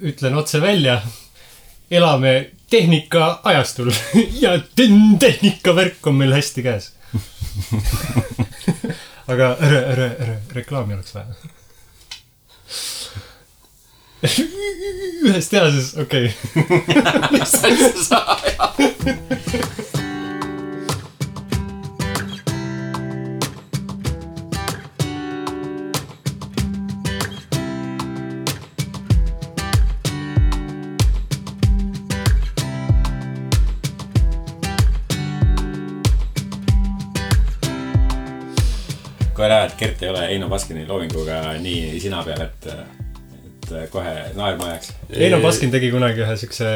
[0.00, 1.02] ütlen otse välja,
[1.90, 3.92] elame tehnika ajastul
[4.44, 6.92] ja ten- tehnikavärk on meil hästi käes.
[9.30, 11.26] aga ära, ära, ära, reklaami oleks vaja.
[15.26, 17.30] ühes tehases, okei okay..
[17.32, 19.99] mis asja sa ajad?
[39.80, 44.92] Gert ei ole Eino Baskini loominguga nii sina peal, et, et kohe naerma ajaks.
[45.16, 46.68] Eino Baskin tegi kunagi ühe siukse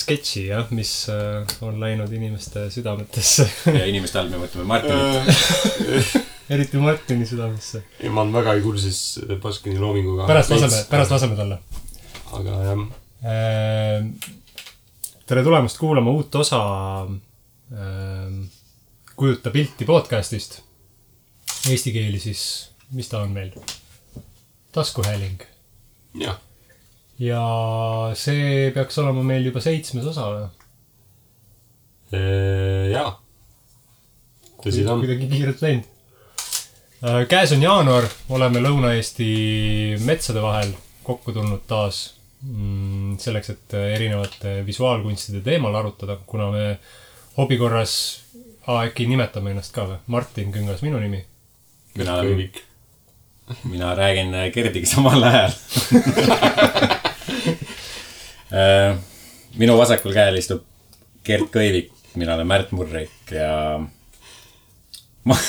[0.00, 3.48] sketši jah, mis äh, on läinud inimeste südametesse.
[3.74, 5.34] ja inimeste all me mõtleme Martinit.
[6.54, 7.82] eriti Martini südamesse.
[7.98, 9.02] ei, ma olen väga kursis
[9.42, 10.30] Baskini loominguga.
[10.30, 11.60] pärast laseme, pärast laseme talle.
[12.38, 12.88] aga jah,
[13.20, 14.14] Ehm,
[15.28, 16.60] tere tulemast kuulama uut osa
[17.04, 18.38] ähm,
[19.16, 20.62] Kujuta pilti podcastist.
[21.68, 22.42] Eesti keeli siis,
[22.96, 23.52] mis ta on meil?
[24.72, 25.42] taskuhääling.
[26.14, 26.38] jah,
[27.18, 27.42] ja
[28.14, 30.46] see peaks olema meil juba seitsmes osa või?
[32.92, 33.10] jaa.
[34.62, 35.02] tõsi ta on.
[35.02, 35.90] kuidagi kiirelt läinud.
[37.28, 39.30] käes on jaanuar, oleme Lõuna-Eesti
[40.06, 40.72] metsade vahel
[41.04, 42.02] kokku tulnud taas
[42.42, 46.66] mm, selleks, et erinevate visuaalkunstide teemal arutada, kuna me
[47.36, 47.94] hobi korras,
[48.70, 49.98] äkki nimetame ennast ka või?
[50.14, 51.24] Martin Küngas, minu nimi.
[51.98, 52.56] Mina olen, kõivik.
[53.64, 55.52] mina räägin Gerdiga samal ajal.
[59.60, 60.62] minu vasakul käel istub
[61.26, 63.78] Gert Kõivik, mina olen Märt Murrik ja
[65.24, 65.36] ma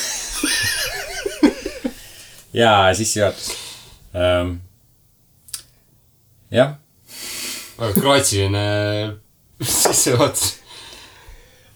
[2.62, 3.52] ja sissejuhatus.
[6.52, 6.70] jah,
[7.80, 8.66] väga kraatsiline
[9.62, 10.61] sissejuhatus.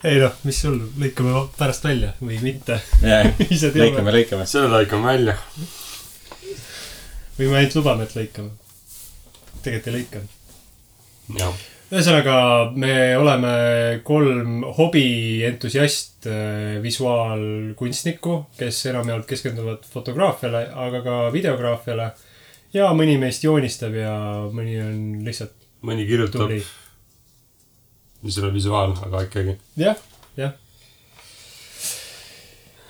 [0.05, 2.79] Ei noh, mis sul, lõikame pärast välja või mitte.
[3.49, 3.89] Ise teame.
[3.89, 4.49] lõikame, lõikame.
[4.49, 5.37] selle lõikan välja.
[7.37, 8.51] või me ainult lubame, et lõikame.
[9.65, 10.25] tegelikult ei lõika
[11.95, 12.35] ühesõnaga,
[12.75, 13.51] me oleme
[14.05, 22.09] kolm hobientusiast äh, visuaalkunstnikku, kes enamjaolt keskenduvad fotograafiale, aga ka videograafiale.
[22.73, 24.15] ja mõni meist joonistab ja
[24.51, 25.53] mõni on lihtsalt
[25.85, 26.63] mõni kirjutab, tubli.
[28.41, 29.57] Ole visuaal, aga ikkagi.
[29.79, 29.99] jah,
[30.39, 30.53] jah.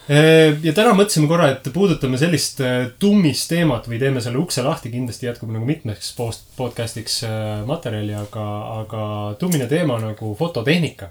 [0.07, 2.62] ja täna mõtlesime korra, et puudutame sellist
[3.01, 7.24] tummist teemat või teeme selle ukse lahti, kindlasti jätkub nagu mitmeks post-, podcast'iks
[7.68, 8.45] materjali, aga,
[8.81, 9.07] aga
[9.41, 11.09] tummine teema nagu fototehnika.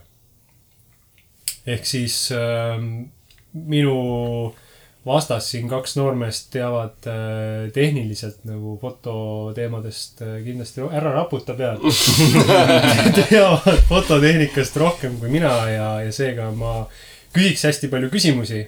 [1.66, 2.78] ehk siis äh,
[3.54, 3.98] minu
[5.06, 11.82] vastas siin kaks noormeest teavad äh, tehniliselt nagu fototeemadest äh, kindlasti, ära raputa pead.
[13.30, 16.80] teavad fototehnikast rohkem kui mina ja, ja seega ma
[17.34, 18.64] küsiks hästi palju küsimusi.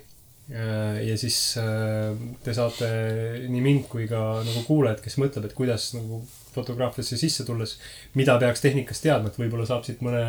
[0.47, 2.12] ja siis äh,
[2.44, 2.88] te saate
[3.50, 6.20] nii mind kui ka nagu kuulajad, kes mõtleb, et kuidas nagu
[6.54, 7.74] fotograafiasse sisse tulles,
[8.14, 10.22] mida peaks tehnikast teadma, et võib-olla saab siit mõne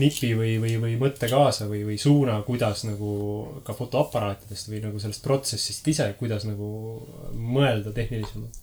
[0.00, 3.12] nipi või, või, või mõtte kaasa või, või suuna, kuidas nagu
[3.66, 6.68] ka fotoaparaatidest või nagu sellest protsessist ise, kuidas nagu
[7.36, 8.60] mõelda tehnilisemalt.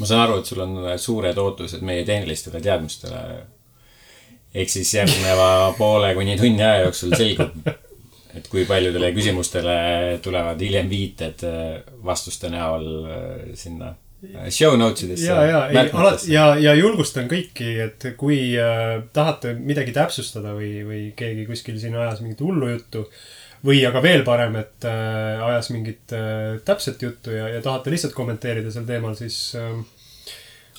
[0.00, 3.20] ma saan aru, et sul on suured ootused meie tehnilistele teadmistele.
[4.54, 5.50] ehk siis järgneva
[5.80, 7.70] poole kuni tunni aja jooksul selgub,
[8.34, 11.46] et kui paljudele küsimustele tulevad hiljem viited
[12.02, 13.94] vastuste näol äh, sinna
[14.50, 15.26] show notes idesse.
[15.26, 21.02] ja, ja, alati ja, ja julgustan kõiki, et kui äh, tahate midagi täpsustada või, või
[21.16, 23.06] keegi kuskil siin ajas mingit hullu juttu.
[23.66, 28.14] või aga veel parem, et äh, ajas mingit äh, täpset juttu ja, ja tahate lihtsalt
[28.16, 29.74] kommenteerida sel teemal, siis äh,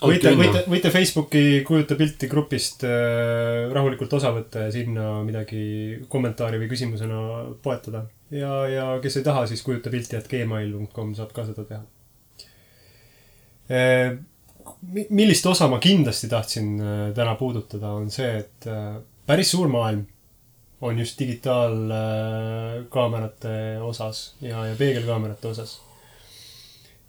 [0.01, 6.61] võite, võite, võite Facebooki kujuta pilti grupist äh, rahulikult osa võtta ja sinna midagi kommentaari
[6.61, 7.19] või küsimusena
[7.61, 8.07] poetada.
[8.31, 11.83] ja, ja kes ei taha, siis kujuta pilti, et gmail.com saab ka seda teha.
[15.09, 18.95] Millist osa ma kindlasti tahtsin äh, täna puudutada, on see, et äh,
[19.27, 20.05] päris suur maailm
[20.81, 25.81] on just digitaalkaamerate osas ja, ja peegelkaamerate osas.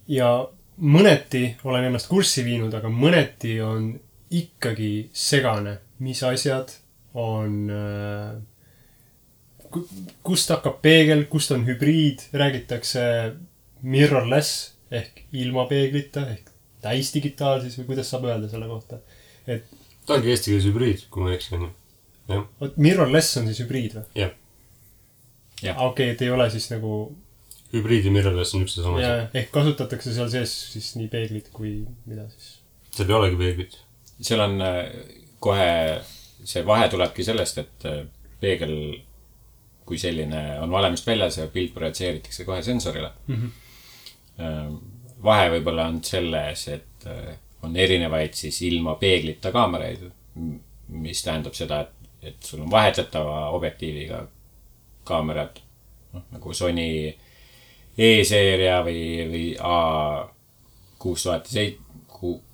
[0.09, 0.49] ja
[0.81, 4.01] mõneti olen ennast kurssi viinud, aga mõneti on
[4.31, 6.73] ikkagi segane, mis asjad
[7.15, 8.33] on äh,
[9.71, 9.89] ku-
[10.23, 13.33] kust hakkab peegel, kust on hübriid, räägitakse
[13.83, 16.51] mirrorless ehk ilma peeglita ehk
[16.85, 19.01] täisdigitaal siis või kuidas saab öelda selle kohta.
[19.47, 19.65] et
[20.07, 21.71] ta ongi eesti keeles hübriid, kui ma ei eksi, onju.
[22.33, 24.05] jah, vot mirrorless on siis hübriid või?
[24.25, 24.37] jah.
[25.75, 26.93] Okei okay,, et ei ole siis nagu
[27.73, 29.27] hübriid ja mirrorless on üks ja sama asi.
[29.43, 31.75] ehk kasutatakse seal sees siis nii peeglit kui
[32.07, 32.53] mida siis.
[32.95, 33.77] seal ei olegi peeglit.
[34.21, 34.79] seal on äh,
[35.43, 35.69] kohe,
[36.45, 38.01] see vahe tulebki sellest, et äh,
[38.41, 38.75] peegel
[39.89, 43.45] kui selline on valemist väljas ja pilt projitseeritakse kohe sensorile Mhm.
[43.45, 43.65] äh,.
[45.25, 47.37] Vahe võib-olla on selles, et äh,
[47.67, 50.05] on erinevaid siis ilma peeglita kaameraid,
[50.95, 54.23] mis tähendab seda, et, et sul on vahetatava objektiiviga
[55.09, 55.59] kaamerad,
[56.15, 56.91] noh nagu Sony
[57.99, 59.79] E-seeria või, või A
[61.03, 61.81] kuus tuhat seit-,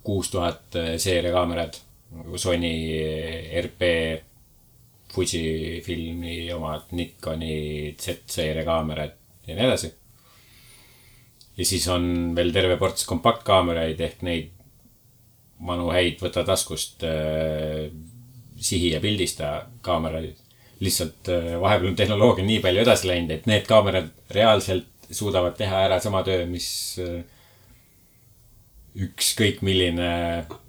[0.04, 1.76] kuus tuhat seeria kaamerad,
[2.16, 2.72] nagu Sony
[3.60, 3.90] RP,
[5.14, 9.12] Fujifilmi omad, Nikoni Z-seeria kaamerad
[9.46, 9.92] ja nii edasi.
[11.56, 12.06] Ja siis on
[12.36, 14.50] veel terve ports kompaktkaameraid ehk neid
[15.64, 17.86] vanu häid võta taskust äh,
[18.56, 20.40] sihi ja pildista kaameraid.
[20.84, 25.84] lihtsalt äh, vahepeal on tehnoloogia nii palju edasi läinud, et need kaamerad reaalselt suudavad teha
[25.86, 26.66] ära sama töö, mis
[27.00, 27.22] äh,
[29.04, 30.10] ükskõik milline,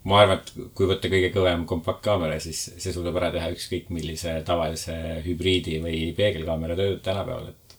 [0.06, 4.40] ma arvan, et kui võtta kõige kõvem kompaktkaamera, siis see suudab ära teha ükskõik millise
[4.46, 4.96] tavalise
[5.26, 7.78] hübriidi või peegelkaamera töö tänapäeval, et.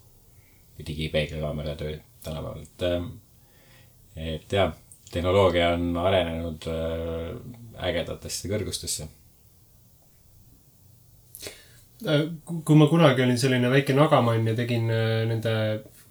[0.76, 2.84] või digipeegelkaamera töö tänapäeval, et.
[4.16, 4.74] et jah,
[5.12, 7.36] tehnoloogia on arenenud äh,
[7.88, 9.08] ägedatesse kõrgustesse.
[12.06, 15.52] Äh, kui ma kunagi olin selline väike nagamann ja tegin äh, nende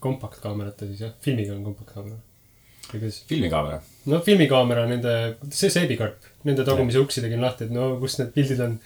[0.04, 2.18] kompaktkaamerate siis jah, filmiga on kompaktkaamera.
[2.92, 3.20] või kuidas?
[3.30, 3.82] filmikaamera,
[4.12, 5.14] no filmikaamera, nende,
[5.54, 8.80] see seebikarp, nende tagumise uksi tegin lahti, et no kus need pildid on.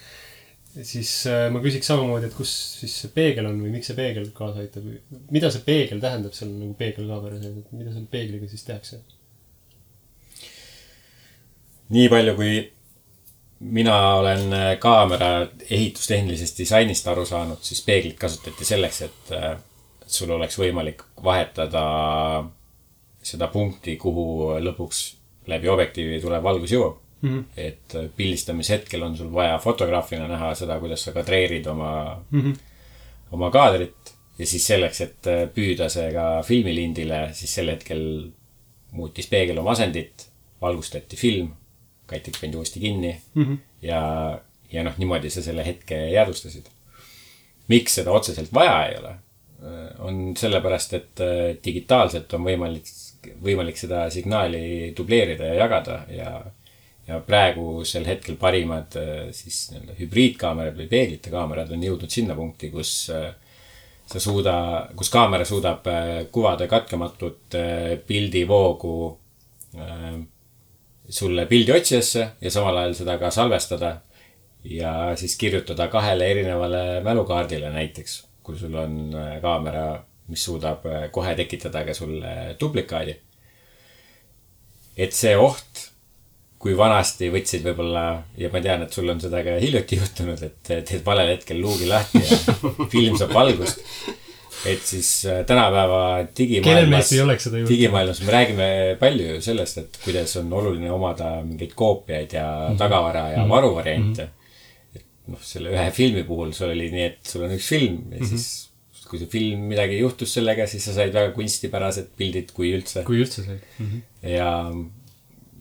[0.69, 4.29] Siis äh, ma küsiks samamoodi, et kus siis see peegel on või miks see peegel
[4.35, 4.99] kaasa aitab või
[5.33, 9.01] mida see peegel tähendab seal nagu peegelkaamera sees, et mida selle peegliga siis tehakse?
[11.89, 12.59] nii palju kui
[13.79, 15.31] mina olen äh, kaamera
[15.69, 19.51] ehitustehnilisest disainist aru saanud, siis peeglit kasutati selleks, äh,
[20.05, 21.83] et sul oleks võimalik vahetada
[23.25, 25.03] seda punkti, kuhu lõpuks
[25.49, 27.29] läbi objektiivi tulev valgus jõuab mm.
[27.29, 27.43] -hmm.
[27.57, 32.41] et äh, pildistamise hetkel on sul vaja fotograafina näha seda, kuidas sa kadreerid oma mm,
[32.41, 32.57] -hmm.
[33.31, 38.03] oma kaadrit ja siis selleks, et äh, püüda see ka filmilindile, siis sel hetkel
[38.91, 40.29] muutis peegel oma asendit,
[40.61, 41.51] valgustati film,
[42.09, 43.57] katik pandi uuesti kinni mm -hmm.
[43.81, 44.01] ja,
[44.71, 46.65] ja noh, niimoodi sa selle hetke jäädvustasid.
[47.67, 49.15] miks seda otseselt vaja ei ole,
[49.99, 52.87] on sellepärast, et äh, digitaalselt on võimalik,
[53.43, 56.31] võimalik seda signaali dubleerida ja jagada ja
[57.09, 62.69] ja praegusel hetkel parimad äh, siis nii-öelda hübriidkaamerad või peeglite kaamerad on jõudnud sinna punkti,
[62.73, 63.31] kus äh,
[64.09, 64.55] sa suuda,
[64.97, 67.57] kus kaamera suudab äh, kuvada katkematut
[68.07, 68.93] pildivoogu
[71.09, 73.99] sulle pildiotsijasse ja samal ajal seda ka salvestada.
[74.63, 81.85] ja siis kirjutada kahele erinevale mälukaardile näiteks, kui sul on kaamera, mis suudab kohe tekitada
[81.85, 83.15] ka sulle duplikaadi.
[84.97, 85.89] et see oht,
[86.59, 88.05] kui vanasti võtsid võib-olla
[88.37, 91.87] ja ma tean, et sul on seda ka hiljuti juhtunud, et teed valel hetkel luugi
[91.87, 92.39] lahti ja
[92.93, 93.79] film saab valgust.
[94.67, 95.99] et siis äh, tänapäeva
[96.37, 97.13] digimaailmas
[97.69, 98.67] digimaailmas me räägime
[98.99, 102.77] palju ju sellest, et kuidas on oluline omada mingeid koopiaid ja Mhm.
[102.81, 104.27] tagavara ja varuvariante.
[104.95, 108.19] et noh, selle ühe filmi puhul sul oli nii, et sul on üks film ja
[108.19, 108.25] Mhm.
[108.35, 108.65] siis
[109.09, 113.01] kui see film, midagi juhtus sellega, siis sa said väga kunstipärased pildid, kui üldse.
[113.07, 113.85] kui üldse sai mm.
[113.87, 114.01] -hmm.
[114.35, 114.49] ja,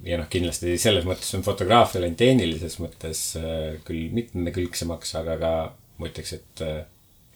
[0.09, 5.53] ja noh, kindlasti selles mõttes on fotograafia läinud tehnilises mõttes äh, küll mitmekülgsemaks, aga ka
[5.99, 6.81] ma ütleks, et äh,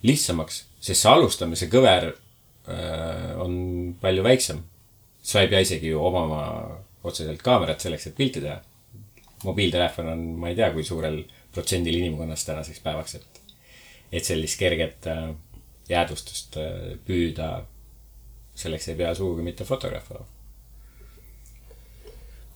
[0.07, 3.55] lihtsamaks, sest see alustamise kõver äh, on
[4.01, 4.65] palju väiksem.
[5.23, 6.43] sa ei pea isegi ju omama
[7.07, 8.61] otseselt kaamerat selleks, et pilti teha.
[9.45, 13.41] mobiiltelefon on, ma ei tea, kui suurel protsendil inimkonnast tänaseks päevaks, et,
[14.13, 15.09] et sellist kerget
[15.91, 16.57] jäädvustust
[17.07, 17.49] püüda,
[18.55, 20.32] selleks ei pea sugugi mitte fotograaf olema.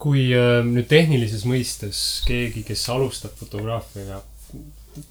[0.03, 4.21] Kui äh, nüüd tehnilises mõistes keegi, kes alustab fotograafiaga,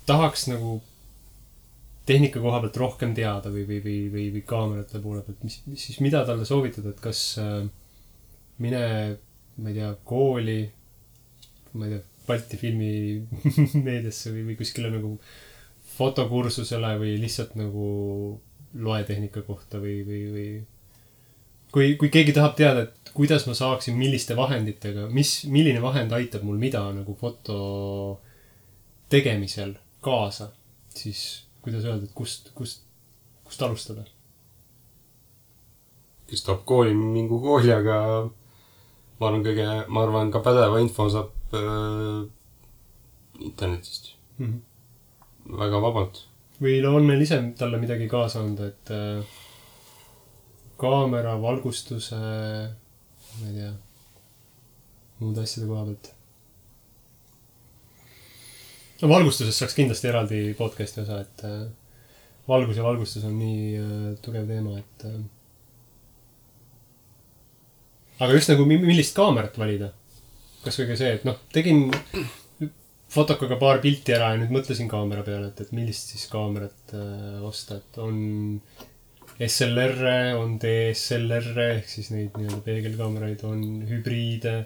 [0.10, 0.80] tahaks nagu
[2.06, 5.88] tehnika koha pealt rohkem teada või, või, või, või, või kaamerate poole pealt, mis, mis
[5.90, 7.64] siis, mida talle soovitada, et kas äh,
[8.62, 8.84] mine,
[9.58, 10.60] ma ei tea, kooli,
[11.74, 15.12] ma ei tea, Balti filmimeediasse või, või kuskile nagu
[15.94, 17.90] fotokursusele või lihtsalt nagu
[18.82, 20.48] loe tehnika kohta või, või, või
[21.70, 26.44] kui, kui keegi tahab teada, et kuidas ma saaksin, milliste vahenditega, mis, milline vahend aitab
[26.44, 27.60] mul mida nagu foto
[29.12, 30.50] tegemisel kaasa,
[30.96, 31.22] siis
[31.64, 32.84] kuidas öelda, et kust, kust,
[33.48, 34.06] kust alustada?
[36.26, 37.98] kes tahab kooli, mingu kooli, aga
[39.20, 42.24] ma arvan, kõige, ma arvan, ka pädeva info saab äh,
[43.46, 44.46] internetist mm.
[44.46, 45.58] -hmm.
[45.62, 46.24] väga vabalt.
[46.62, 49.38] või on meil ise talle midagi kaasa anda, et äh,
[50.82, 52.18] kaamera, valgustuse,
[53.40, 53.72] ma ei tea,
[55.22, 56.12] muude asjade koha pealt.
[59.02, 61.66] no valgustusest saaks kindlasti eraldi podcast'i osa, et äh,
[62.48, 65.20] valgus ja valgustus on nii äh, tugev teema, et äh,
[68.20, 69.92] aga just nagu millist kaamerat valida.
[70.66, 71.92] kasvõi ka see, et noh, tegin
[73.16, 77.42] fotokaga paar pilti ära ja nüüd mõtlesin kaamera peale, et, et millist siis kaamerat äh,
[77.46, 78.18] osta, et on
[79.36, 84.66] SLR-e, on DSLR-e ehk siis neid nii-öelda peegelkaameraid, on hübriide.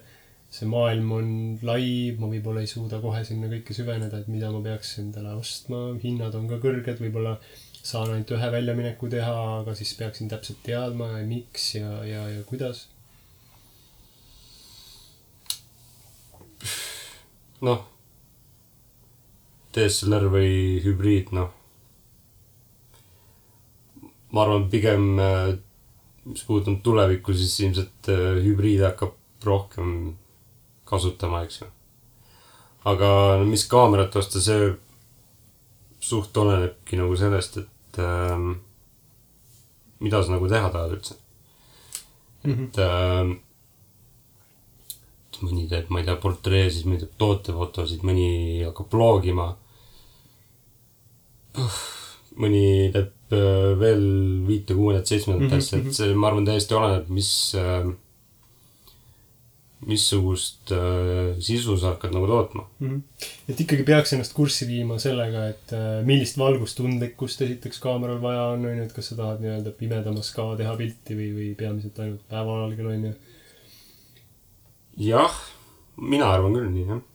[0.50, 1.28] see maailm on
[1.62, 5.82] lai, ma võib-olla ei suuda kohe sinna kõike süveneda, et mida ma peaks endale ostma,
[6.02, 7.36] hinnad on ka kõrged, võib-olla
[7.84, 12.88] saan ainult ühe väljamineku teha, aga siis peaksin täpselt teadma, miks ja, ja, ja kuidas.
[17.62, 17.86] noh,
[19.76, 20.52] DSLR või
[20.84, 21.59] hübriid, noh.
[24.32, 25.06] Ma arvan, pigem,
[26.30, 30.16] mis puudutab tulevikku, siis ilmselt äh, hübriid hakkab rohkem
[30.90, 31.68] kasutama, eks ju.
[32.90, 33.10] aga
[33.40, 34.72] no mis kaamerat osta, see
[36.00, 38.52] suht olenebki nagu sellest, et ähm,
[40.00, 41.20] mida sa nagu teha tahad üldse.
[42.48, 43.38] et ähm,
[45.44, 48.30] mõni teeb, ma ei tea, portreesid, mõni teeb tootefotosid, mõni
[48.66, 49.54] hakkab blogima.
[52.40, 54.06] Mõni teeb äh, veel
[54.48, 57.90] viite, kuuendat, seitsmendat Mhm, asja, et see, ma arvan, täiesti oleneb, mis äh,,
[59.90, 62.66] missugust äh, sisu sa hakkad nagu tootma.
[63.48, 65.76] et ikkagi peaks ennast kurssi viima sellega, et
[66.08, 70.50] millist valgustundlikkust esiteks kaameral vaja on, on ju, et kas sa tahad nii-öelda pimedamas ka
[70.60, 73.14] teha pilti või, või peamiselt ainult päevavalgel, on ju.
[75.12, 75.40] jah,
[75.96, 77.06] mina arvan küll nii, jah.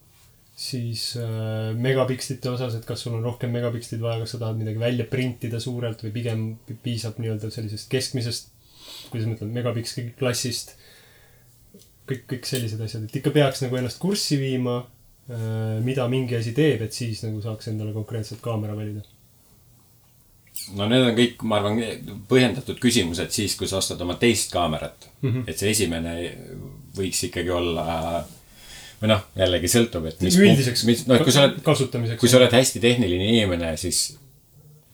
[0.54, 4.78] Siis äh, megapikslite osas, et kas sul on rohkem megapikslid vaja, kas sa tahad midagi
[4.78, 8.52] välja printida suurelt või pigem pi- piisab nii-öelda sellisest keskmisest,
[9.11, 10.76] kuidas ma ütlen, megapiksli klassist.
[12.04, 16.52] kõik, kõik sellised asjad, et ikka peaks nagu ennast kurssi viima äh,, mida mingi asi
[16.54, 19.02] teeb, et siis nagu saaks endale konkreetselt kaamera valida.
[20.76, 21.82] no need on kõik, ma arvan,
[22.30, 25.30] põhjendatud küsimused siis, kui sa ostad oma teist kaamerat mm.
[25.32, 25.50] -hmm.
[25.50, 26.14] et see esimene
[26.94, 27.88] võiks ikkagi olla
[29.00, 32.20] või noh, jällegi sõltub, et mis üldiseks mis, et kui sa oled, kasutamiseks.
[32.20, 34.18] kui sa oled hästi tehniline inimene, siis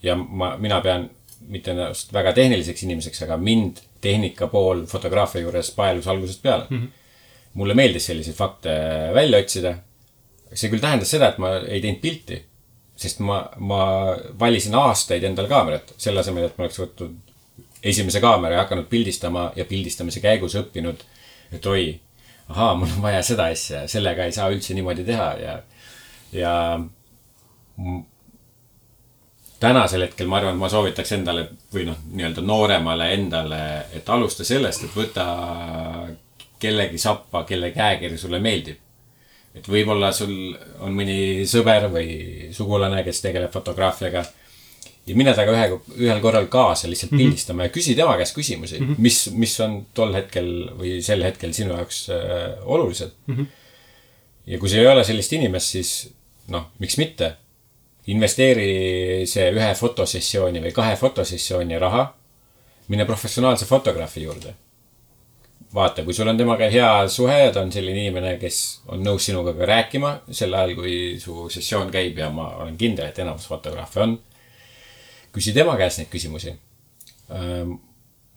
[0.02, 1.08] ja ma, mina pean
[1.50, 6.76] mitte ennast väga tehniliseks inimeseks, aga mind tehnika pool fotograafia juures paelus algusest peale mm.
[6.76, 6.88] -hmm.
[7.54, 8.70] mulle meeldis selliseid fakte
[9.14, 9.74] välja otsida.
[10.54, 12.40] see küll tähendas seda, et ma ei teinud pilti,
[12.96, 17.12] sest ma, ma valisin aastaid endale kaamerat, selle asemel, et ma oleks võtnud
[17.82, 21.04] esimese kaamera ja hakanud pildistama ja pildistamise käigus õppinud,
[21.52, 22.00] et oi,
[22.50, 25.56] ahaa, mul on vaja seda asja, sellega ei saa üldse niimoodi teha ja,
[26.34, 26.54] ja
[29.60, 33.62] tänasel hetkel ma arvan, et ma soovitaks endale või noh, nii-öelda nooremale endale,
[33.96, 35.26] et alusta sellest, et võta
[36.60, 38.78] kellegi sappa, kelle käekiri sulle meeldib.
[39.54, 44.22] et võib-olla sul on mõni sõber või sugulane, kes tegeleb fotograafiaga
[45.10, 48.86] ja mine temaga ühe, ühel korral kaasa lihtsalt pildistama ja küsi tema käest küsimusi mm,
[48.86, 49.02] -hmm.
[49.06, 53.36] mis, mis on tol hetkel või sel hetkel sinu jaoks äh, olulised mm.
[53.36, 53.46] -hmm.
[54.46, 55.92] ja kui sul ei ole sellist inimest, siis
[56.48, 57.36] noh, miks mitte.
[58.10, 62.06] investeeri see ühe fotosessiooni või kahe fotosessiooni raha,
[62.88, 64.54] mine professionaalse fotograafi juurde.
[65.74, 69.26] vaata, kui sul on temaga hea suhe ja ta on selline inimene, kes on nõus
[69.28, 73.46] sinuga ka rääkima sel ajal, kui su sessioon käib ja ma olen kindel, et enamus
[73.46, 74.18] fotograafe on
[75.32, 76.56] küsi tema käest neid küsimusi.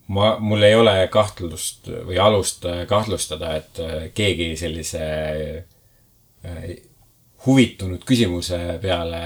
[0.08, 5.04] ma, mul ei ole kahtlust või alust äh, kahtlustada, et äh, keegi sellise
[6.46, 6.66] äh,
[7.46, 9.24] huvitunud küsimuse peale,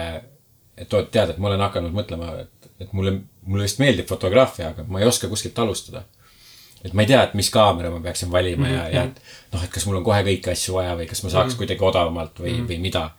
[0.77, 4.71] et oot, tead, et ma olen hakanud mõtlema, et, et mulle, mulle vist meeldib fotograafia,
[4.73, 6.05] aga ma ei oska kuskilt alustada.
[6.85, 9.17] et ma ei tea, et mis kaamera ma peaksin valima ja, ja et
[9.51, 12.39] noh, et kas mul on kohe kõiki asju vaja või kas ma saaks kuidagi odavamalt
[12.39, 13.09] või, või mida.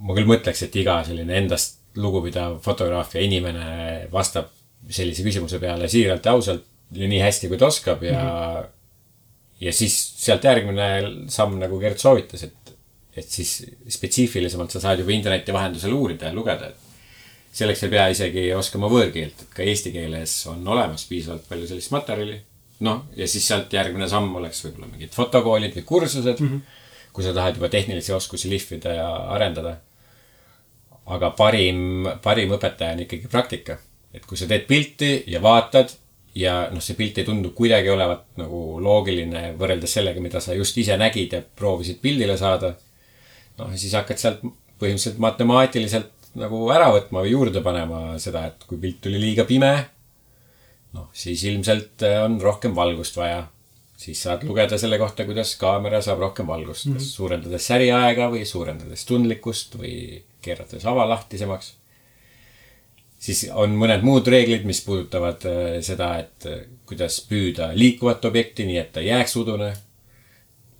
[0.00, 4.50] Ma küll mõtleks, et iga selline endast lugupidav fotograaf ja inimene vastab
[4.90, 6.66] sellise küsimuse peale siiralt ja ausalt
[6.96, 8.68] ja nii hästi, kui ta oskab ja mm, -hmm.
[9.66, 10.86] ja siis sealt järgmine
[11.28, 12.72] samm, nagu Gert soovitas, et,
[13.16, 16.88] et siis spetsiifilisemalt sa saad juba interneti vahendusel uurida ja lugeda, et
[17.52, 21.90] selleks ei pea isegi oskama võõrkeelt, et ka eesti keeles on olemas piisavalt palju sellist
[21.90, 22.40] materjali.
[22.80, 26.60] noh, ja siis sealt järgmine samm oleks võib-olla mingid fotokoolid või kursused mm, -hmm.
[27.12, 29.76] kui sa tahad juba tehnilisi oskusi lihvida ja arendada
[31.10, 33.78] aga parim, parim õpetaja on ikkagi praktika.
[34.14, 35.92] et kui sa teed pilti ja vaatad
[36.34, 40.78] ja noh, see pilt ei tundu kuidagi olevat nagu loogiline võrreldes sellega, mida sa just
[40.78, 42.74] ise nägid ja proovisid pildile saada.
[43.58, 44.42] noh, siis hakkad sealt
[44.80, 49.72] põhimõtteliselt matemaatiliselt nagu ära võtma või juurde panema seda, et kui pilt tuli liiga pime,
[50.96, 53.44] noh, siis ilmselt on rohkem valgust vaja.
[54.00, 57.02] Siis saad lugeda selle kohta, kuidas kaamera saab rohkem valgust mm, -hmm.
[57.02, 61.74] kas suurendades säriaega või suurendades tundlikkust või keerates avalahtisemaks.
[63.20, 68.64] siis on mõned muud reeglid, mis puudutavad äh, seda, et äh, kuidas püüda liikuvat objekti,
[68.64, 69.72] nii et ta jääks udune.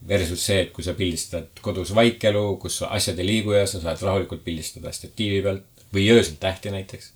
[0.08, 4.00] Versus see, et kui sa pildistad kodus vaikelu, kus asjad ei liigu ja sa saad
[4.00, 7.12] rahulikult pildistada statiivi pealt või öösel tähti näiteks.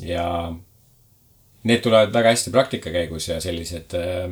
[0.00, 0.52] ja
[1.62, 4.30] need tulevad väga hästi praktika käigus ja sellised äh,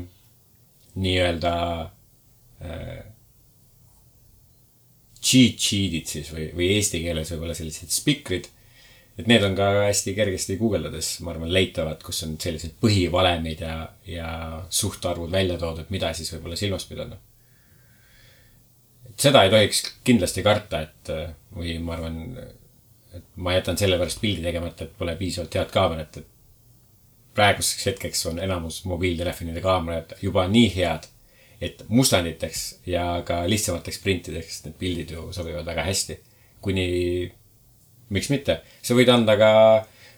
[0.99, 1.55] nii-öelda
[2.65, 2.99] äh,
[5.19, 8.49] cheat sheet'id siis või, või eesti keeles võib-olla sellised spikrid.
[9.19, 13.79] et need on ka hästi kergesti guugeldades, ma arvan, leitavad, kus on sellised põhivalemid ja,
[14.07, 14.29] ja
[14.71, 17.19] suhtarvud välja toodud, mida siis võib-olla silmas pidada.
[19.09, 22.23] et seda ei tohiks kindlasti karta, et äh, või ma arvan,
[23.19, 26.38] et ma jätan sellepärast pildi tegemata, et pole piisavalt head kaamerat, et
[27.39, 31.07] praeguseks hetkeks on enamus mobiiltelefonide kaamerad juba nii head,
[31.63, 36.19] et mustanditeks ja ka lihtsamateks printideks need pildid ju sobivad väga hästi.
[36.61, 36.85] kuni,
[38.11, 39.51] miks mitte, sa võid anda ka,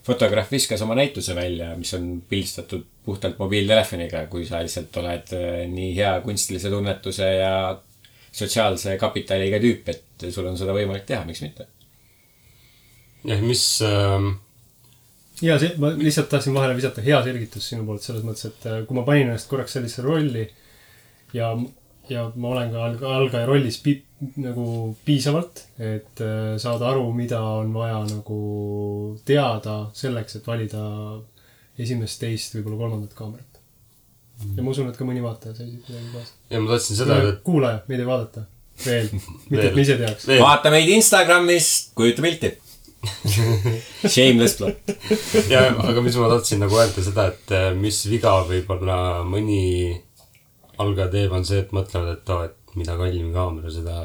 [0.07, 5.59] fotograaf viskas oma näituse välja, mis on pildistatud puhtalt mobiiltelefoniga, kui sa lihtsalt oled äh,
[5.69, 7.53] nii hea kunstilise tunnetuse ja
[8.33, 11.69] sotsiaalse kapitaliga tüüp, et sul on seda võimalik teha, miks mitte.
[13.29, 14.31] jah, mis äh,
[15.45, 18.81] ja see, ma lihtsalt tahtsin vahele visata hea selgitus sinu poolt selles mõttes, et äh,
[18.89, 20.45] kui ma panin ennast korraks sellisesse rolli
[21.37, 21.51] ja,
[22.11, 24.01] ja ma olen ka alg- algaja rollis pi-,
[24.43, 24.65] nagu
[25.07, 28.41] piisavalt, et äh, saada aru, mida on vaja nagu
[29.29, 30.83] teada selleks, et valida
[31.81, 33.61] esimest, teist, võib-olla kolmandat kaamerat.
[34.57, 36.35] ja ma usun, et ka mõni vaataja sai siit midagi kaasa.
[36.53, 38.45] ja ma tahtsin seda, et kuulaja, meid ei vaadata
[38.85, 39.09] veel,
[39.53, 40.29] mitte et me ise teaks.
[40.41, 42.53] vaata meid Instagramis, kujuta pilti.
[44.12, 44.92] Shameless plot.
[45.49, 49.62] ja, aga mis ma tahtsin nagu öelda seda, et äh, mis viga võib-olla mõni
[50.80, 53.97] algaja teeb, on see, et mõtlevad, et aa, et mida kallim kaamera, seda,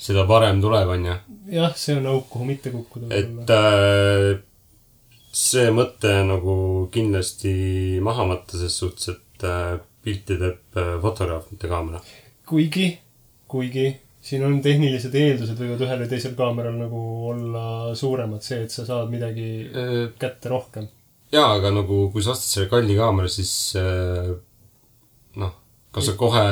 [0.00, 1.16] seda parem tuleb, onju.
[1.52, 3.10] jah, see on auk, kuhu mitte kukkuda.
[3.14, 4.30] et äh,
[5.34, 6.56] see mõte nagu
[6.94, 7.54] kindlasti
[8.04, 12.00] maha matta, ses suhtes, et äh, pilti teeb äh, fotograaf, mitte kaamera.
[12.48, 12.94] kuigi,
[13.50, 13.90] kuigi
[14.24, 17.00] siin on tehnilised eeldused võivad ühel või teisel kaameral nagu
[17.32, 19.68] olla suuremad, see, et sa saad midagi
[20.20, 20.88] kätte rohkem.
[21.34, 24.32] jaa, aga nagu kui sa ostad selle kalli kaamera, siis äh,
[25.40, 25.54] noh,
[25.94, 26.44] kas sa kohe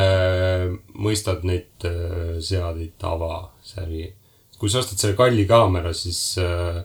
[0.94, 4.10] mõistad neid äh, seadeid, tava, säri.
[4.58, 6.82] kui sa ostad selle kalli kaamera, siis äh,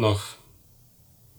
[0.00, 0.24] noh,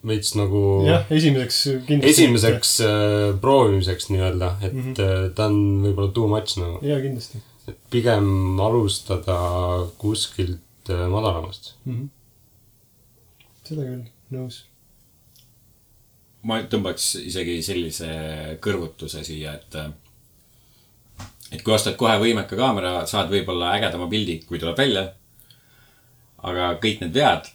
[0.08, 2.12] veits nagu jah, esimeseks kindlasti.
[2.12, 4.94] esimeseks äh, proovimiseks nii-öelda, et mm.
[4.94, 5.34] -hmm.
[5.36, 6.80] ta on võib-olla too much nagu.
[6.84, 9.38] jaa, kindlasti et pigem alustada
[9.98, 11.76] kuskilt äh, madalamast.
[11.86, 11.94] mm.
[11.94, 12.10] -hmm.
[13.64, 14.64] seda küll, nõus.
[16.44, 18.10] ma tõmbaks isegi sellise
[18.62, 19.80] kõrvutuse siia, et
[21.54, 25.12] et kui ostad kohe võimeka kaamera, saad võib-olla ägedama pildi, kui tuleb välja.
[26.44, 27.48] aga kõik need vead,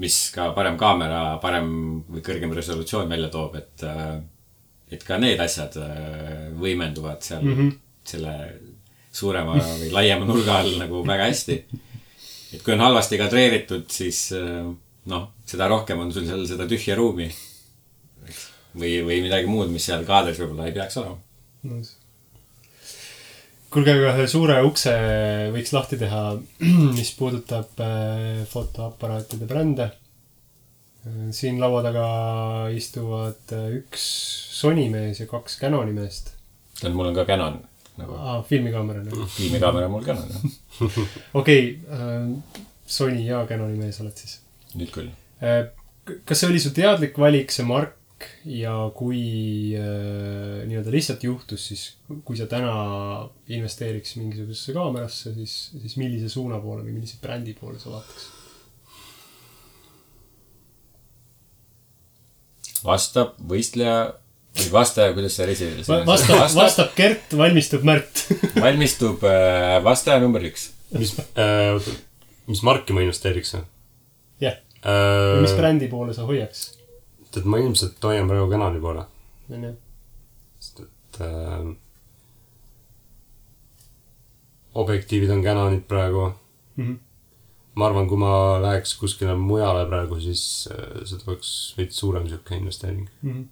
[0.00, 1.72] mis ka parem kaamera, parem
[2.08, 3.84] või kõrgem resolutsioon välja toob, et
[4.92, 7.72] et ka need asjad äh, võimenduvad seal mm -hmm.
[8.04, 8.34] selle
[9.12, 11.56] suurema või laiema nurga all nagu väga hästi.
[12.54, 14.68] et kui on halvasti kadreeritud, siis äh,
[15.04, 17.30] noh, seda rohkem on sul seal seda tühja ruumi
[18.76, 21.18] või, või midagi muud, mis seal kaadris võib-olla ei peaks olema.
[21.62, 21.96] nõus.
[23.72, 24.92] kuulge, aga ühe suure ukse
[25.54, 26.22] võiks lahti teha,
[26.98, 29.90] mis puudutab äh, fotoaparaatide brände.
[31.34, 32.06] siin laua taga
[32.70, 34.04] istuvad äh, üks
[34.54, 36.30] Sony mees ja kaks Canoni meest
[36.78, 37.56] tähendab, mul on ka Canon
[37.98, 38.42] nagu ah,.
[38.46, 39.26] filmikaamera nagu.
[39.38, 40.44] filmikaamera on mul Canon jah,
[41.40, 41.80] okei
[42.86, 44.38] Sony ja Canoni mees oled siis.
[44.76, 45.10] nüüd küll.
[46.22, 47.98] kas see oli su teadlik valik, see mark
[48.48, 49.22] ja kui
[49.78, 51.84] äh, nii-öelda lihtsalt juhtus, siis
[52.26, 52.72] kui sa täna
[53.52, 58.30] investeeriks mingisugusesse kaamerasse, siis, siis millise suuna poole või millise brändi poole sa vaataks?
[62.82, 63.96] vastab võistleja
[64.58, 65.70] või vastaja, kuidas see resi-.
[66.06, 68.26] vastab, vastab Gert, valmistub Märt.
[68.64, 70.70] valmistub äh, vastaja number üks.
[70.98, 71.78] mis äh,,
[72.50, 73.54] mis marki ma investeeriks
[74.42, 75.54] jah, äh, mis?
[75.56, 76.81] brändi poole sa hoiaks?
[77.32, 79.04] tead, ma ilmselt hoian praegu Canoni poole,
[79.50, 79.72] onju.
[80.60, 81.72] sest et äh,
[84.74, 86.32] objektiivid on Canonid praegu.
[86.76, 86.98] Mhm.
[87.74, 92.56] ma arvan, kui ma läheks kuskile mujale praegu, siis äh, see tuleks veits suurem sihuke
[92.56, 93.08] investeering.
[93.22, 93.42] Mhm.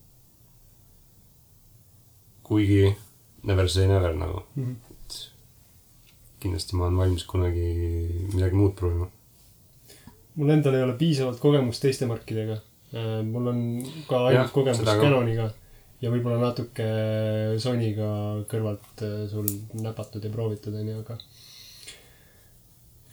[2.44, 2.96] kuigi
[3.44, 4.74] never say never nagu Mhm.
[6.40, 7.68] kindlasti ma olen valmis kunagi
[8.34, 9.08] midagi muud proovima.
[10.36, 12.60] mul endal ei ole piisavalt kogemust teiste markidega.
[12.92, 13.58] Mul on
[14.08, 14.86] ka ainult kogemus.
[14.86, 15.50] Canoniga.
[16.00, 16.86] ja võib-olla natuke
[17.60, 18.08] Sonyga
[18.50, 19.46] kõrvalt äh, sul
[19.84, 21.18] näpatud ja proovitud onju, aga.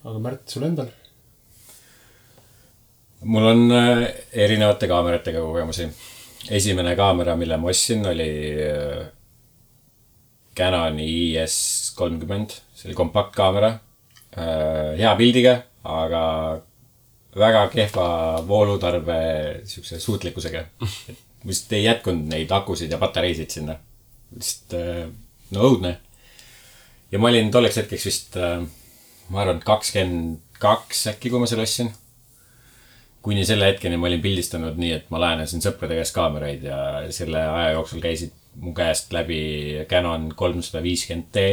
[0.07, 0.89] aga Märt, sul endal?
[3.27, 5.89] mul on äh, erinevate kaameratega kogemusi.
[6.49, 8.31] esimene kaamera, mille ma ostsin, oli
[8.65, 9.05] äh,
[10.57, 13.77] Canoni IS kolmkümmend, see oli kompaktkaamera.
[14.37, 16.23] hea pildiga, aga
[17.37, 18.07] väga kehva
[18.47, 19.19] voolutarbe
[19.69, 20.65] siukse suutlikkusega.
[21.09, 23.77] et mul lihtsalt ei jätkunud neid akusid ja patareisid sinna.
[24.35, 25.05] lihtsalt äh,
[25.51, 25.97] no õudne.
[27.11, 28.35] ja ma olin tolleks hetkeks vist,
[29.29, 31.93] ma arvan, kakskümmend kaks äkki, kui ma selle ostsin
[33.27, 36.77] kuni selle hetkeni ma olin pildistanud nii, et ma laenasin sõprade käest kaameraid ja
[37.11, 38.31] selle aja jooksul käisid
[38.63, 39.39] mu käest läbi
[39.89, 41.43] Canon kolmsada viiskümmend D.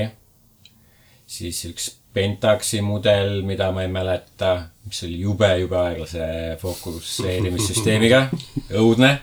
[1.27, 4.53] siis üks Pentaxi mudel, mida ma ei mäleta,
[4.87, 6.27] mis oli jube, jube aeglase
[6.61, 8.29] fookusseerimissüsteemiga,
[8.81, 9.17] õudne.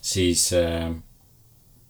[0.00, 0.88] siis äh,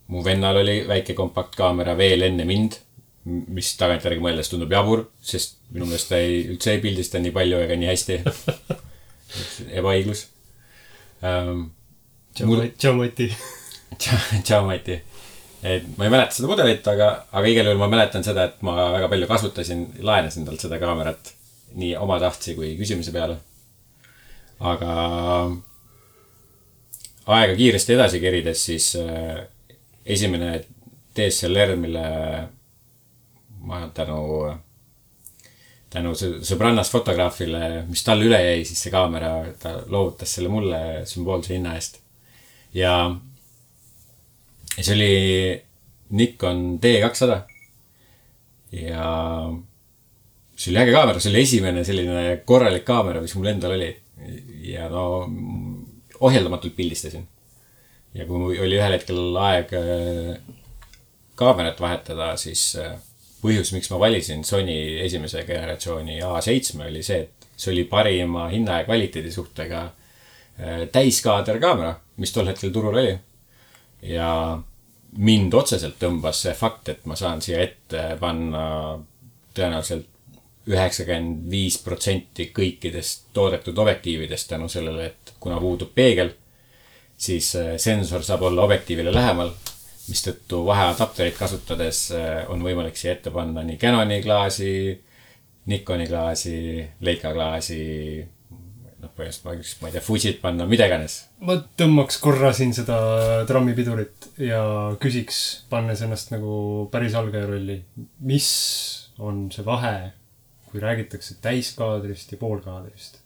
[0.08, 2.80] mu vennal oli väike kompaktkaamera veel enne mind,
[3.24, 7.62] mis tagantjärgi mõeldes tundub jabur, sest minu meelest ta ei, üldse ei pildista nii palju
[7.64, 8.18] ega nii hästi.
[9.78, 10.26] ebaõiglus
[11.24, 11.68] ähm,.
[12.34, 13.30] tšau, tšau, Mati.
[14.44, 15.00] tšau, Mati.
[15.64, 18.76] Et ma ei mäleta seda mudelit, aga, aga igal juhul ma mäletan seda, et ma
[18.98, 21.32] väga palju kasutasin, laenasin talt seda kaamerat.
[21.74, 23.38] nii omatahtsi kui küsimise peale.
[24.60, 24.90] aga
[27.26, 29.40] aega kiiresti edasi kerides, siis äh,
[30.06, 30.64] esimene
[31.16, 32.04] DSLR, mille
[33.64, 34.20] ma tänu,
[35.90, 40.80] tänu sõ- sõbrannast fotograafile, mis talle üle jäi, siis see kaamera, ta loovutas selle mulle
[41.08, 42.00] sümboolse hinna eest.
[42.74, 43.14] ja,
[44.76, 45.12] ja see oli
[46.10, 47.38] Nikon D200.
[48.72, 49.06] ja
[50.56, 53.92] see oli äge kaamera, see oli esimene selline korralik kaamera, mis mul endal oli.
[54.64, 55.28] ja no
[56.20, 57.26] ohjeldamatult pildistasin.
[58.14, 60.36] ja kui oli ühel hetkel aeg äh,
[61.34, 62.94] kaamerat vahetada, siis äh,
[63.42, 68.80] põhjus, miks ma valisin Sony esimese generatsiooni A7 oli see, et see oli parima hinna
[68.80, 73.16] ja kvaliteedi suhtega äh, täiskaaderkaamera, mis tol hetkel turul oli.
[74.04, 74.30] Ja
[75.18, 78.64] mind otseselt tõmbas see fakt, et ma saan siia ette panna
[79.54, 80.10] tõenäoliselt
[80.64, 86.32] üheksakümmend viis protsenti kõikidest toodetud objektiividest tänu sellele, et kuna puudub peegel,
[87.16, 89.52] siis äh, sensor saab olla objektiivile lähemal,
[90.08, 94.72] mistõttu vaheadapterit kasutades äh, on võimalik siia ette panna nii Canoni klaasi,
[95.68, 96.56] Nikoni klaasi,
[97.00, 97.84] Leica klaasi,
[99.04, 101.18] noh, põhimõtteliselt ma võiks, ma ei tea, Fujit panna, mida iganes.
[101.44, 102.98] ma tõmbaks korra siin seda
[103.48, 104.62] trammipidurit ja
[105.02, 105.40] küsiks,
[105.72, 106.54] pannes ennast nagu
[106.92, 107.82] päris algaja rolli.
[108.20, 108.48] mis
[109.18, 110.12] on see vahe,
[110.70, 113.20] kui räägitakse täiskaadrist ja poolkaadrist?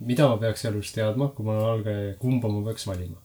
[0.00, 3.18] mida ma peaks sealjuures teadma, kui ma olen algaja ja kumba ma peaks valima?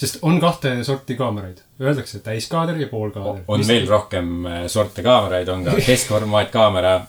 [0.00, 3.42] sest on kahte sorti kaameraid, öeldakse täiskaader ja poolkaader.
[3.48, 7.00] on veel rohkem äh, sorte kaameraid, on ka keskformaat kaamera.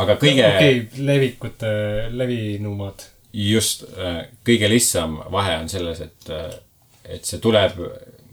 [0.00, 1.72] Aga kõige okei okay,, levikute,
[2.16, 3.06] levinumad.
[3.32, 6.30] just äh, kõige lihtsam vahe on selles, et,
[7.04, 7.78] et see tuleb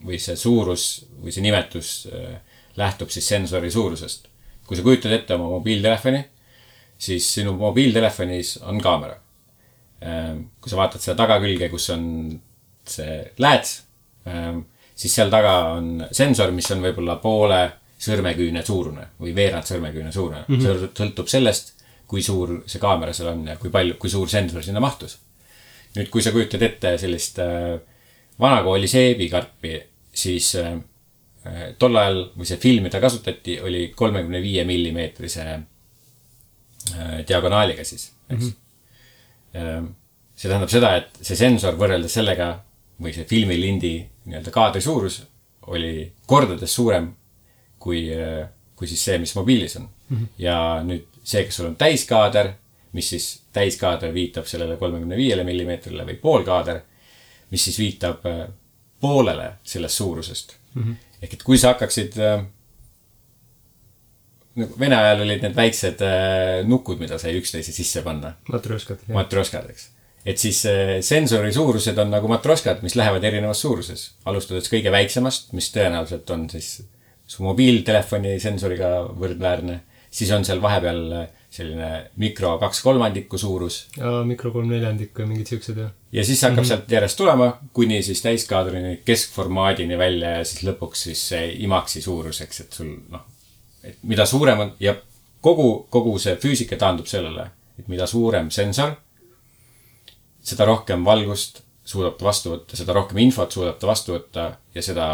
[0.06, 2.36] või see suurus või see nimetus äh,
[2.80, 4.28] lähtub siis sensori suurusest.
[4.68, 6.22] kui sa kujutad ette oma mobiiltelefoni,
[6.98, 9.18] siis sinu mobiiltelefonis on kaamera.
[10.62, 12.04] kui sa vaatad seda tagakülge, kus on
[12.88, 13.82] see lääts,
[14.96, 17.64] siis seal taga on sensor, mis on võib-olla poole
[18.00, 20.56] sõrmeküüne suurune või veerand sõrmeküüne suurune mm.
[20.56, 20.92] -hmm.
[20.98, 21.74] sõltub sellest,
[22.08, 25.18] kui suur see kaamera seal on ja kui palju, kui suur sensor sinna mahtus.
[25.96, 27.80] nüüd, kui sa kujutad ette sellist äh,
[28.40, 29.82] vanakooli seebikarpi,
[30.14, 30.74] siis äh,
[31.48, 38.12] äh, tol ajal, või see film, mida kasutati, oli kolmekümne viie millimeetrise äh, diagonaaliga siis,
[38.30, 38.54] eks mm.
[39.54, 39.88] -hmm.
[40.36, 42.52] see tähendab seda, et see sensor võrreldes sellega
[43.02, 43.94] või see filmilindi
[44.26, 45.24] nii-öelda kaadri suurus
[45.68, 47.10] oli kordades suurem
[47.80, 48.08] kui,
[48.76, 50.18] kui siis see, mis mobiilis on mm.
[50.18, 50.28] -hmm.
[50.38, 52.54] ja nüüd see, kas sul on täiskaader,
[52.94, 56.82] mis siis täiskaader viitab sellele kolmekümne viiele millimeetrile või poolkaader,
[57.52, 58.48] mis siis viitab äh,
[59.00, 60.84] poolele sellest suurusest mm.
[60.84, 60.96] -hmm.
[61.22, 62.46] ehk et kui sa hakkaksid äh,
[64.60, 66.04] nagu vene ajal olid need väiksed
[66.68, 69.08] nukud, mida sai üksteise sisse panna, matrjoškad.
[69.14, 69.90] matrjoškad, eks.
[70.26, 70.62] et siis
[71.06, 76.50] sensori suurused on nagu matrjoškad, mis lähevad erinevas suuruses, alustades kõige väiksemast, mis tõenäoliselt on
[76.52, 76.80] siis
[77.30, 78.90] su mobiiltelefoni sensoriga
[79.20, 81.90] võrdväärne, siis on seal vahepeal äh, selline
[82.22, 83.80] mikro kaks kolmandikku suurus
[84.30, 85.88] mikro kolm neljandikku ja mingid siuksed ja.
[86.14, 86.68] ja siis hakkab mm -hmm.
[86.68, 92.42] sealt järjest tulema, kuni siis täiskaadrini, keskformaadini välja ja siis lõpuks siis see IMAX-i suurus,
[92.42, 93.26] eks, et sul noh,
[93.84, 94.96] et mida suurem on ja
[95.42, 98.94] kogu, kogu see füüsika taandub sellele, et mida suurem sensor,
[100.42, 104.82] seda rohkem valgust suudab ta vastu võtta, seda rohkem infot suudab ta vastu võtta ja
[104.82, 105.08] seda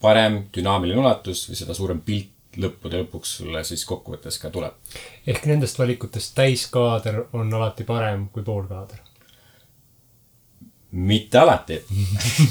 [0.00, 4.74] parem dünaamiline ulatus või seda suurem pilt lõppude lõpuks sulle siis kokkuvõttes ka tuleb.
[5.26, 8.98] ehk nendest valikutest täiskaader on alati parem kui poolkaader.
[10.90, 11.80] mitte alati.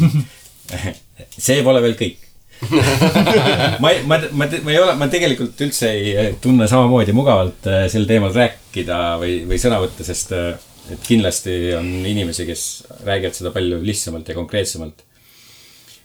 [1.48, 2.26] see pole veel kõik.
[3.84, 8.08] ma ma, ma, ma ei ole, ma tegelikult üldse ei tunne samamoodi mugavalt äh, sel
[8.08, 10.58] teemal rääkida või, või sõna võtta, sest äh,
[10.94, 12.64] et kindlasti on inimesi, kes
[13.08, 15.06] räägivad seda palju lihtsamalt ja konkreetsemalt.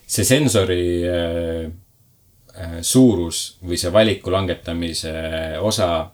[0.06, 1.70] See sensori äh,
[2.60, 5.14] äh, suurus või see valiku langetamise
[5.60, 6.10] osa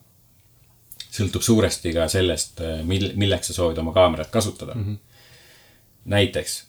[1.11, 4.85] sõltub suuresti ka sellest, mil-, milleks sa soovid oma kaamerat kasutada mm.
[4.85, 4.99] -hmm.
[6.05, 6.65] näiteks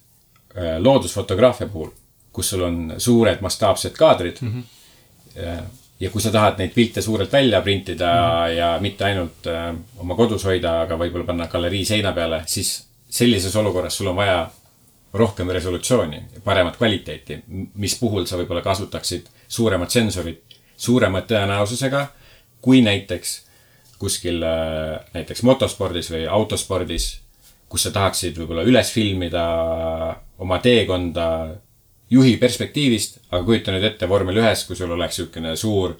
[0.56, 1.90] äh, loodusfotograafia puhul,
[2.32, 4.52] kus sul on suured mastaapsed kaadrid mm.
[4.52, 5.62] -hmm.
[6.00, 8.56] ja kui sa tahad neid pilte suurelt välja printida mm -hmm.
[8.56, 13.56] ja mitte ainult äh, oma kodus hoida, aga võib-olla panna galerii seina peale, siis sellises
[13.56, 14.50] olukorras sul on vaja
[15.12, 17.42] rohkem resolutsiooni, paremat kvaliteeti,
[17.74, 22.06] mis puhul sa võib-olla kasutaksid suuremat sensorit suurema tõenäosusega
[22.62, 23.42] kui näiteks
[23.98, 27.10] kuskil äh, näiteks motospordis või autospordis,
[27.70, 29.44] kus sa tahaksid võib-olla üles filmida
[30.42, 31.26] oma teekonda
[32.10, 35.94] juhi perspektiivist, aga kujuta nüüd ette vormel ühes, kui sul oleks niisugune suur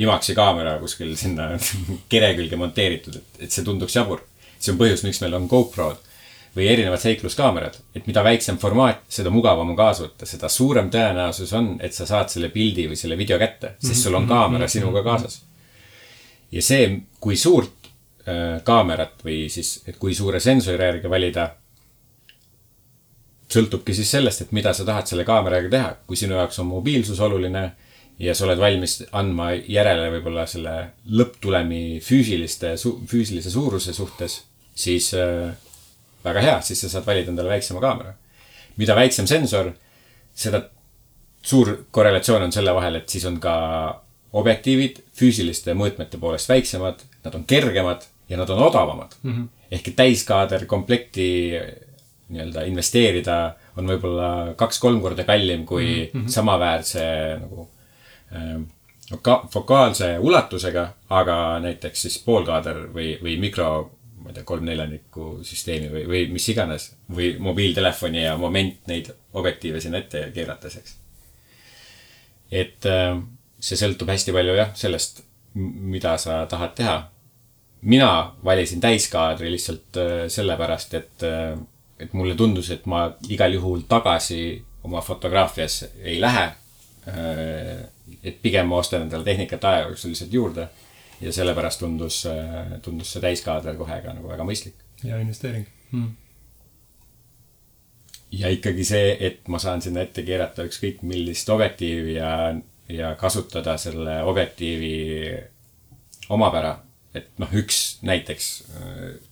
[0.00, 1.50] IMAX-i kaamera kuskil sinna
[2.12, 4.24] kere külge monteeritud, et, et see tunduks jabur.
[4.58, 6.11] see on põhjus, miks meil on GoPro-d
[6.56, 11.52] või erinevad seikluskaamerad, et mida väiksem formaat, seda mugavam on kaasa võtta, seda suurem tõenäosus
[11.56, 15.02] on, et sa saad selle pildi või selle video kätte, sest sul on kaamera sinuga
[15.06, 15.40] kaasas.
[16.52, 21.48] ja see, kui suurt äh, kaamerat või siis, et kui suure sensori järgi valida,
[23.52, 25.96] sõltubki siis sellest, et mida sa tahad selle kaameraga teha.
[26.06, 27.64] kui sinu jaoks on mobiilsus oluline
[28.20, 30.76] ja sa oled valmis andma järele võib-olla selle
[31.08, 32.76] lõpptulemi füüsiliste,
[33.08, 34.42] füüsilise suuruse suhtes,
[34.74, 35.52] siis äh,
[36.24, 38.14] väga hea, siis sa saad valida endale väiksema kaamera.
[38.76, 39.72] mida väiksem sensor,
[40.34, 40.62] seda
[41.42, 43.54] suur korrelatsioon on selle vahel, et siis on ka
[44.32, 49.32] objektiivid füüsiliste mõõtmete poolest väiksemad, nad on kergemad ja nad on odavamad mm.
[49.32, 49.48] -hmm.
[49.70, 51.26] ehk et täiskaader komplekti
[52.32, 56.28] nii-öelda investeerida on võib-olla kaks-kolm korda kallim kui mm -hmm.
[56.28, 57.04] samaväärse
[57.40, 57.68] nagu
[58.32, 58.62] äh,
[59.10, 63.90] foka- fokaalse ulatusega, aga näiteks siis poolkaader või, või mikro,
[64.22, 66.92] ma ei tea, kolm-neljandiku süsteemi või, või mis iganes.
[67.10, 70.96] või mobiiltelefoni ja moment neid objektiive sinna ette keerates, eks.
[72.50, 73.16] et äh,
[73.58, 76.96] see sõltub hästi palju jah, sellest, mida sa tahad teha.
[77.82, 81.58] mina valisin täiskaadri lihtsalt äh, sellepärast, et äh,
[82.02, 86.50] et mulle tundus, et ma igal juhul tagasi oma fotograafias ei lähe.
[88.22, 90.68] et pigem ma ostan endale tehnikat aja jooksul lihtsalt juurde
[91.22, 92.22] ja sellepärast tundus,
[92.82, 94.76] tundus see täiskaader kohe ka nagu väga mõistlik.
[95.04, 96.10] hea investeering mm..
[98.38, 102.32] ja ikkagi see, et ma saan sinna ette keerata ükskõik millist objektiivi ja,
[102.90, 104.94] ja kasutada selle objektiivi
[106.32, 106.78] omapära.
[107.14, 108.46] et noh, üks näiteks,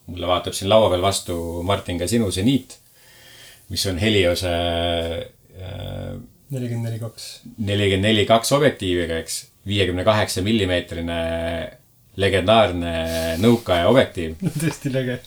[0.07, 2.77] mulle vaatab siin laua peal vastu Martin ka sinu seniit,
[3.71, 6.19] mis on Heliose äh,
[6.51, 7.29] nelikümmend neli kaks.
[7.57, 11.21] nelikümmend neli kaks objektiiviga, eks, viiekümne kaheksa millimeetrine
[12.21, 12.95] legendaarne
[13.43, 14.39] nõukaaja objektiiv.
[14.63, 15.19] tõesti lege.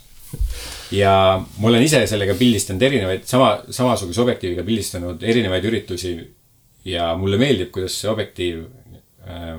[0.93, 6.17] ja ma olen ise sellega pildistanud erinevaid, sama, samasuguse objektiiviga pildistanud erinevaid üritusi.
[6.85, 8.65] ja mulle meeldib, kuidas see objektiiv
[9.27, 9.55] äh,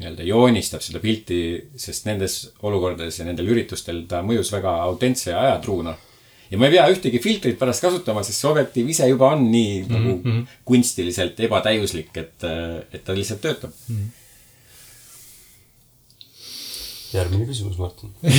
[0.00, 1.40] nii-öelda joonistab seda pilti,
[1.80, 5.96] sest nendes olukordades ja nendel üritustel ta mõjus väga autentse ja ajatruuna.
[6.50, 9.82] ja ma ei pea ühtegi filtrit pärast kasutama, sest see objektiiv ise juba on nii
[9.82, 10.24] mm -hmm.
[10.24, 12.48] nagu kunstiliselt ebatäiuslik, et,
[12.92, 13.96] et ta lihtsalt töötab mm.
[13.96, 14.19] -hmm.
[17.14, 18.12] Järgmine küsimus, Martin.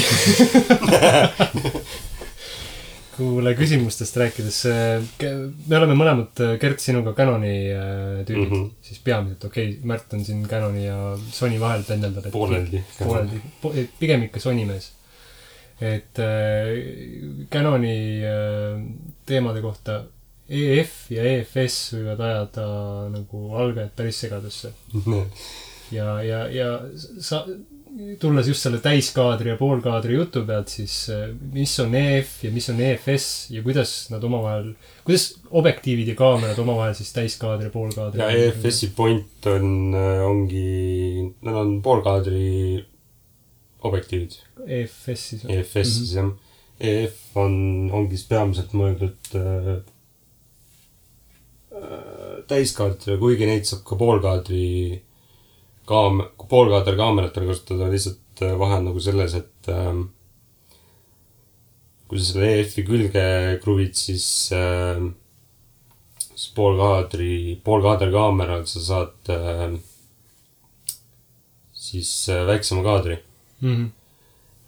[3.22, 4.60] kuule, küsimustest rääkides,
[5.68, 8.56] me oleme mõlemad, Gert, sinuga Canoni äh, tüübid mm.
[8.56, 8.72] -hmm.
[8.88, 10.98] siis peamiselt, okei okay,, Märt on siin Canoni ja
[11.32, 12.32] Sony vahel pendeldab.
[12.32, 12.84] Pooleldi.
[12.98, 13.38] pooleldi,
[14.00, 14.86] pigem ikka Sony mees.
[15.82, 16.26] et äh,
[17.52, 18.32] Canoni äh,
[19.26, 20.04] teemade kohta
[20.52, 22.66] EF ja EFS võivad ajada
[23.10, 24.74] nagu algajad päris segadusse.
[25.92, 26.80] ja, ja, ja
[27.20, 27.46] sa,
[28.20, 32.70] tulles just selle täiskaadri ja poolkaadri jutu pealt, siis äh, mis on EF ja mis
[32.72, 34.72] on EFS ja kuidas nad omavahel,
[35.08, 39.96] kuidas objektiivid ja kaamerad omavahel siis täiskaadri ja poolkaadri ja EFS-i point on,
[40.28, 42.86] ongi, nad on poolkaadri
[43.84, 44.38] objektiivid.
[44.68, 45.46] EFS siis?
[45.50, 46.32] EFS siis jah.
[46.82, 47.54] EF on,
[47.94, 49.72] ongi siis peamiselt mõeldud äh,
[51.78, 54.66] äh, täiskaadrile, kuigi neid saab ka poolkaadri
[55.92, 60.08] kaam-, poolkaader kaameratel kasutada, lihtsalt äh, vahe on nagu selles, et ähm,
[62.08, 63.26] kui sa selle EF-i külge
[63.64, 65.00] kruvid, siis äh,,
[66.42, 69.80] siis poolkaadri, poolkaaderkaameral sa saad äh,
[71.74, 73.20] siis äh, väiksema kaadri.
[73.62, 73.90] Mhm.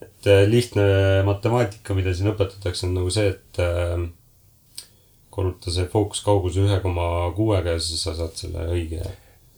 [0.01, 0.83] et äh, lihtne
[1.25, 4.03] matemaatika, mida siin õpetatakse, on nagu see, et äh,
[5.33, 9.01] korruta see fookuskaugus ühe koma kuuega ja siis sa saad selle õige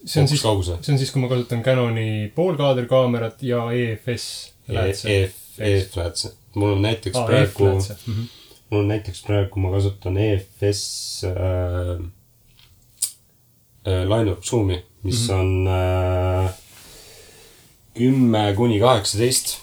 [0.05, 5.23] see on siis, see on siis, kui ma kasutan Canoni poolkaaderkaamerat ja EFS läätse.
[5.23, 6.33] EF, EF-läätse.
[6.55, 7.97] mul on näiteks aa, praegu, EF-läätse.
[8.07, 8.21] Mhm.
[8.69, 12.05] mul on näiteks praegu, ma kasutan EFS äh,
[13.87, 15.39] äh, line-up zoom'i, mis mm -hmm.
[15.39, 16.53] on äh,
[17.93, 19.57] kümme kuni kaheksateist.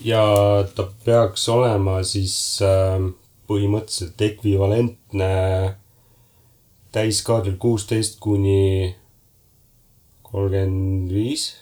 [0.00, 0.24] ja
[0.74, 3.12] ta peaks olema siis äh,
[3.48, 5.74] põhimõtteliselt ekvivalentne
[6.92, 8.94] täiskaadril kuusteist kuni
[10.36, 11.54] kolmkümmend viis.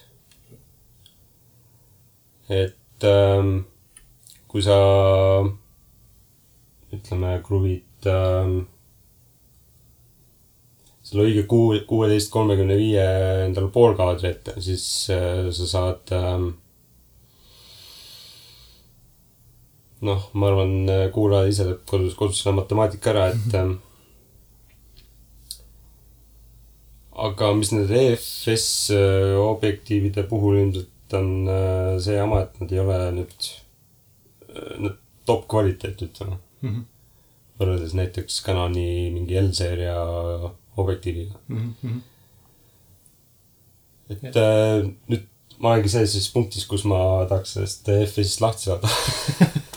[2.51, 3.53] et ähm,
[4.51, 4.75] kui sa
[6.93, 8.59] ütleme, kruvid ähm,
[11.07, 13.07] selle õige kuu, kuueteist, kolmekümne viie
[13.47, 14.85] endale poolkaadri ette, siis
[15.15, 16.51] äh, sa saad ähm,
[20.05, 20.77] noh, ma arvan,
[21.15, 23.79] kuulaja ise teeb kodus, kodus selle matemaatika ära, et ähm,
[27.15, 32.81] aga mis nende EFS äh, objektiivide puhul ilmselt on äh, see jama, et nad ei
[32.83, 33.51] ole nüüd
[34.49, 36.85] äh, nüüd top kvaliteet, ütleme Mhm.
[37.61, 39.95] võrreldes näiteks Canoni mingi L-seeria
[40.81, 41.37] objektiiviga.
[41.49, 42.01] Mhm.
[44.11, 48.89] et äh, nüüd ma olengi sellises punktis, kus ma tahaks sellest EFS-ist lahti saada.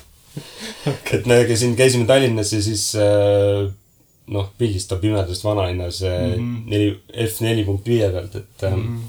[1.15, 3.67] et me käisin, käisime Tallinnas ja siis äh,
[4.27, 6.63] noh, pildistab pimedast vanalinnas äh, Mhm.
[6.69, 6.89] neli,
[7.27, 9.03] F neli punkt viie pealt, et ähm, Mhm.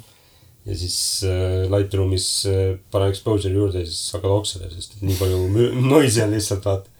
[0.68, 5.16] ja siis äh, Lightroomis äh, panen exposure'i juurde ja siis hakkad oksele, sest et nii
[5.18, 5.38] palju
[5.92, 6.90] noisi on lihtsalt vaata.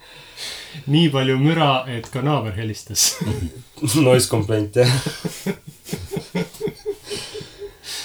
[0.87, 3.16] nii palju müra, et ka naaber helistas.
[4.07, 4.90] Noise complaint jah.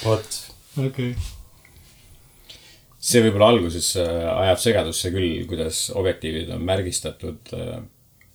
[0.04, 0.38] vot,
[0.86, 1.14] okei.
[3.04, 7.52] see võib-olla alguses äh, ajab segadusse küll, kuidas objektiivid on märgistatud,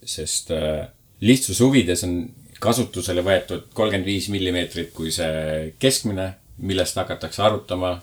[0.08, 0.86] sest äh,
[1.20, 2.18] lihtsuse huvides on
[2.62, 6.28] kasutusele võetud kolmkümmend viis millimeetrit kui see keskmine,
[6.66, 7.98] millest hakatakse arvutama.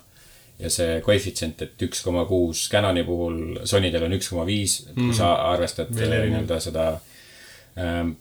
[0.56, 5.12] ja see koefitsient, et üks koma kuus Canoni puhul, Sonydel on üks koma viis, kui
[5.12, 6.86] sa arvestad Veel äh, nii-öelda seda
[7.76, 8.14] ähm,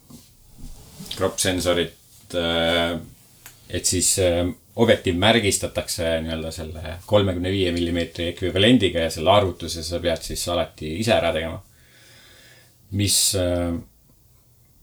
[1.16, 2.98] crop sensorit äh,,
[3.70, 4.44] et siis äh,
[4.76, 10.98] objektiiv märgistatakse nii-öelda selle kolmekümne viie millimeetri ekvivalendiga ja selle arvutuse sa pead siis alati
[11.00, 11.62] ise ära tegema.
[13.00, 13.18] mis,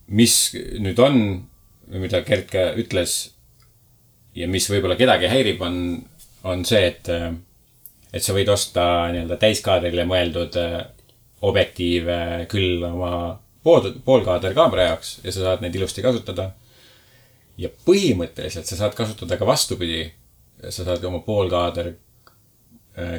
[0.07, 1.19] mis nüüd on,
[1.93, 3.33] mida Gert ka ütles
[4.37, 5.77] ja mis võib-olla kedagi häirib, on,
[6.49, 7.11] on see, et,
[8.12, 10.79] et sa võid osta nii-öelda täiskaadrile mõeldud äh,
[11.43, 13.12] objektiive küll oma
[13.65, 16.53] pool, poolkaaderkaamera jaoks ja sa saad neid ilusti kasutada
[17.61, 20.07] ja põhimõtteliselt sa saad kasutada ka vastupidi.
[20.71, 22.12] sa saad oma poolkaader äh,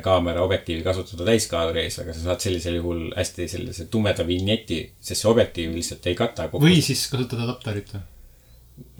[0.06, 5.24] kaamera objektiivi kasutada täiskaadri ees, aga sa saad sellisel juhul hästi sellise tumeda vinjeti, sest
[5.24, 8.04] see objektiiv lihtsalt ei kata kogu või siis kasutada adapterit või?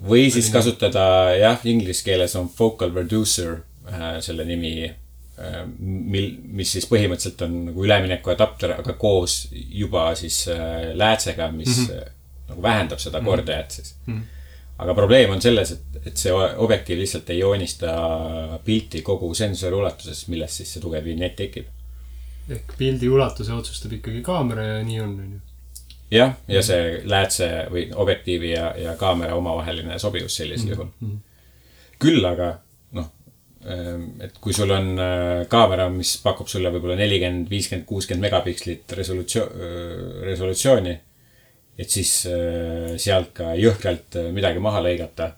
[0.08, 1.06] või siis kasutada
[1.38, 3.56] jah, inglise keeles on focal reducer
[3.86, 10.44] äh, selle nimi äh,, mil, mis siis põhimõtteliselt on nagu üleminekuadapter, aga koos juba siis
[10.52, 12.14] äh, läätsega, mis mm -hmm.
[12.50, 14.14] nagu vähendab seda kordajat siis mm.
[14.14, 14.33] -hmm.
[14.78, 17.94] Aga probleem on selles, et, et see objektiiv lihtsalt ei joonista
[18.66, 21.70] pilti kogu sensori ulatuses, millest siis see tugev vinjett tekib.
[22.50, 25.40] ehk pildi ulatuse otsustab ikkagi kaamera ja nii on, on ju.
[26.18, 30.90] jah, ja see läätse või objektiivi ja, ja kaamera omavaheline sobivus sellisel juhul.
[32.02, 32.50] küll aga
[32.98, 33.08] noh,
[34.26, 39.66] et kui sul on äh, kaamera, mis pakub sulle võib-olla nelikümmend, viiskümmend, kuuskümmend megapikslit resolutsioon,
[40.26, 40.98] resolutsiooni.
[41.78, 45.34] Et siis äh, sealt ka jõhkralt äh, midagi maha lõigata.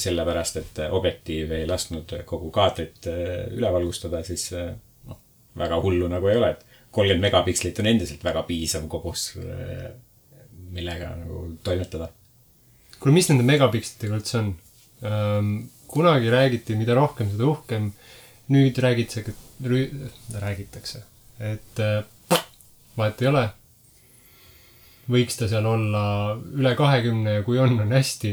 [0.00, 4.70] sellepärast, et objektiiv ei lasknud kogu kaadrit äh, üle valgustada, siis äh,
[5.04, 5.18] noh,
[5.60, 9.26] väga hullu nagu ei ole, et kolmkümmend megapikslit on endiselt väga piisav kogus,
[10.72, 12.08] millega nagu toimetada.
[12.96, 14.50] kuule, mis nende megapikslitega üldse on?
[15.92, 17.92] kunagi räägiti, mida rohkem, seda uhkem.
[18.52, 19.34] nüüd räägitakse,
[20.40, 21.02] räägitakse,
[21.40, 22.38] et äh,
[22.96, 23.44] vahet ei ole.
[25.10, 26.04] Võiks ta seal olla
[26.54, 28.32] üle kahekümne ja kui on, on hästi.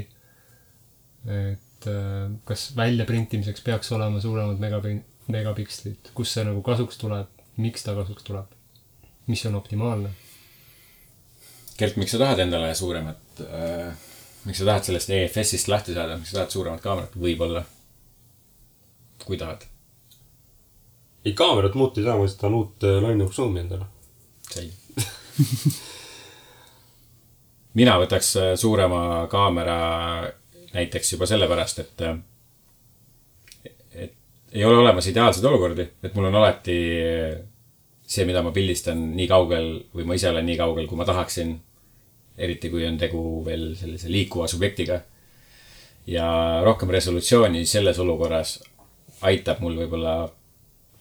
[1.29, 7.27] et äh, kas väljaprintimiseks peaks olema suuremad megapin-, megapikslid, kus see nagu kasuks tuleb,
[7.59, 8.53] miks ta kasuks tuleb,
[9.27, 10.13] mis on optimaalne?
[11.79, 13.91] Gert, miks sa tahad endale suuremat äh,,
[14.45, 17.65] miks sa tahad sellest EFS-ist lahti saada, miks sa tahad suuremat kaamerat, võib-olla?
[19.19, 19.65] kui tahad,
[21.27, 23.85] ei kaamerat muuta ei saa, ma lihtsalt tahan uut äh, line-up zoom'i endale.
[24.49, 24.73] selge.
[27.77, 29.77] mina võtaks äh, suurema kaamera
[30.73, 32.17] näiteks juba sellepärast, et, äh,
[33.93, 34.13] et
[34.53, 36.77] ei ole olemas ideaalseid olukordi, et mul on alati
[38.09, 41.59] see, mida ma pildistan nii kaugel või ma ise olen nii kaugel, kui ma tahaksin.
[42.39, 45.01] eriti kui on tegu veel sellise liikuva subjektiga.
[46.07, 48.63] ja rohkem resolutsiooni selles olukorras
[49.21, 50.31] aitab mul võib-olla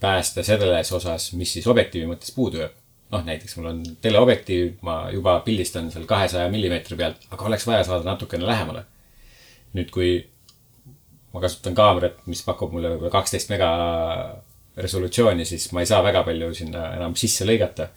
[0.01, 2.75] päästa selles osas, mis siis objektiivi mõttes puudu jääb
[3.13, 7.87] noh, näiteks mul on teleobjektiiv, ma juba pildistan seal kahesaja millimeetri pealt, aga oleks vaja
[7.87, 8.85] saada natukene lähemale.
[9.77, 10.13] nüüd, kui
[11.35, 13.71] ma kasutan kaamerat, mis pakub mulle võib-olla kaksteist mega
[14.79, 17.89] resolutsiooni, siis ma ei saa väga palju sinna enam sisse lõigata.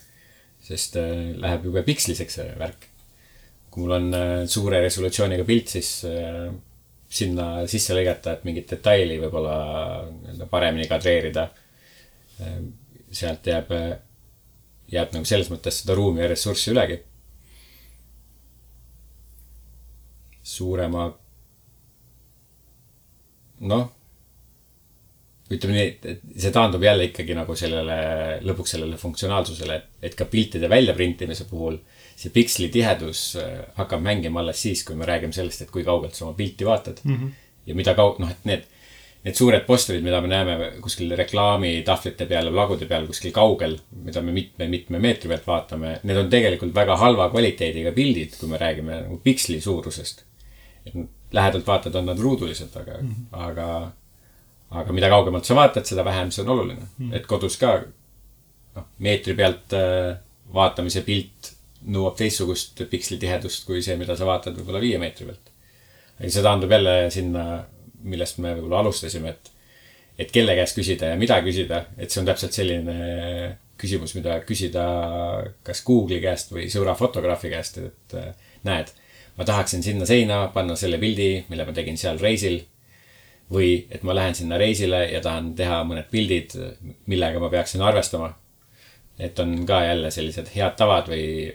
[0.62, 2.86] sest äh, läheb jube piksliseks see värk.
[3.70, 6.52] kui mul on äh, suure resolutsiooniga pilt, siis äh,
[7.08, 9.56] sinna sisse lõigata, et mingit detaili võib-olla
[10.08, 11.48] nii-öelda paremini kadreerida.
[13.12, 13.68] sealt jääb
[14.92, 17.00] jääb nagu selles mõttes seda ruumi ja ressurssi ülegi.
[20.52, 21.04] suurema,
[23.70, 23.84] noh,
[25.54, 27.98] ütleme nii, et see taandub jälle ikkagi nagu sellele,
[28.42, 31.78] lõpuks sellele funktsionaalsusele, et, et ka piltide väljaprintimise puhul
[32.18, 36.18] see piksli tihedus äh, hakkab mängima alles siis, kui me räägime sellest, et kui kaugelt
[36.18, 37.16] sa oma pilti vaatad mm.
[37.16, 37.30] -hmm.
[37.66, 38.68] ja mida kaug-, noh, et need
[39.22, 44.22] need suured postrid, mida me näeme kuskil reklaamitahvlite peal ja plagude peal kuskil kaugel, mida
[44.24, 48.98] me mitme-mitme meetri pealt vaatame, need on tegelikult väga halva kvaliteediga pildid, kui me räägime
[49.04, 50.24] nagu piksli suurusest.
[51.32, 53.26] lähedalt vaatad, on nad ruudulised, aga mm, -hmm.
[53.46, 53.92] aga,
[54.70, 57.10] aga mida kaugemalt sa vaatad, seda vähem see on oluline mm.
[57.10, 57.16] -hmm.
[57.16, 57.84] et kodus ka,
[58.74, 60.16] noh, meetri pealt äh,
[60.54, 61.52] vaatamise pilt
[61.86, 65.52] nõuab teistsugust pikslitihedust kui see, mida sa vaatad võib-olla viie meetri pealt.
[66.18, 67.64] aga see taandub jälle sinna
[68.02, 69.50] millest me võib-olla alustasime, et,
[70.18, 72.96] et kelle käest küsida ja mida küsida, et see on täpselt selline
[73.82, 74.84] küsimus, mida küsida
[75.66, 78.16] kas Google'i käest või sõbra fotograafi käest, et
[78.66, 78.92] näed,
[79.38, 82.62] ma tahaksin sinna seina panna selle pildi, mille ma tegin seal reisil.
[83.52, 86.54] või et ma lähen sinna reisile ja tahan teha mõned pildid,
[87.06, 88.34] millega ma peaksin arvestama.
[89.18, 91.52] et on ka jälle sellised head tavad või,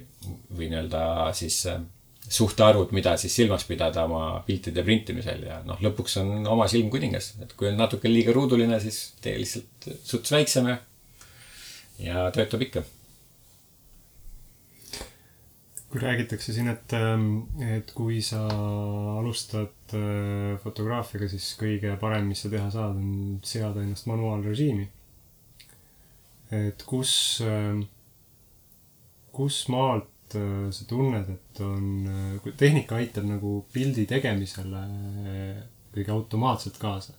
[0.58, 1.66] või nii-öelda siis
[2.30, 7.34] suhtarvud, mida siis silmas pidada oma piltide printimisel ja noh, lõpuks on oma silm kuningas,
[7.44, 10.78] et kui on natuke liiga ruuduline, siis tee lihtsalt suts väiksem ja,
[12.04, 12.84] ja töötab ikka.
[15.88, 18.42] kui räägitakse siin, et, ähm, et kui sa
[19.18, 24.90] alustad äh, fotograafiaga, siis kõige parem, mis sa teha saad, on seada ennast manuaalrežiimi.
[26.52, 27.14] et kus,
[27.44, 27.86] ähm,
[29.32, 32.08] kus maalt Äh, sa tunned, et on,
[32.44, 35.62] äh, tehnika aitab nagu pildi tegemisele äh,
[35.96, 37.14] kõige automaatselt kaasa.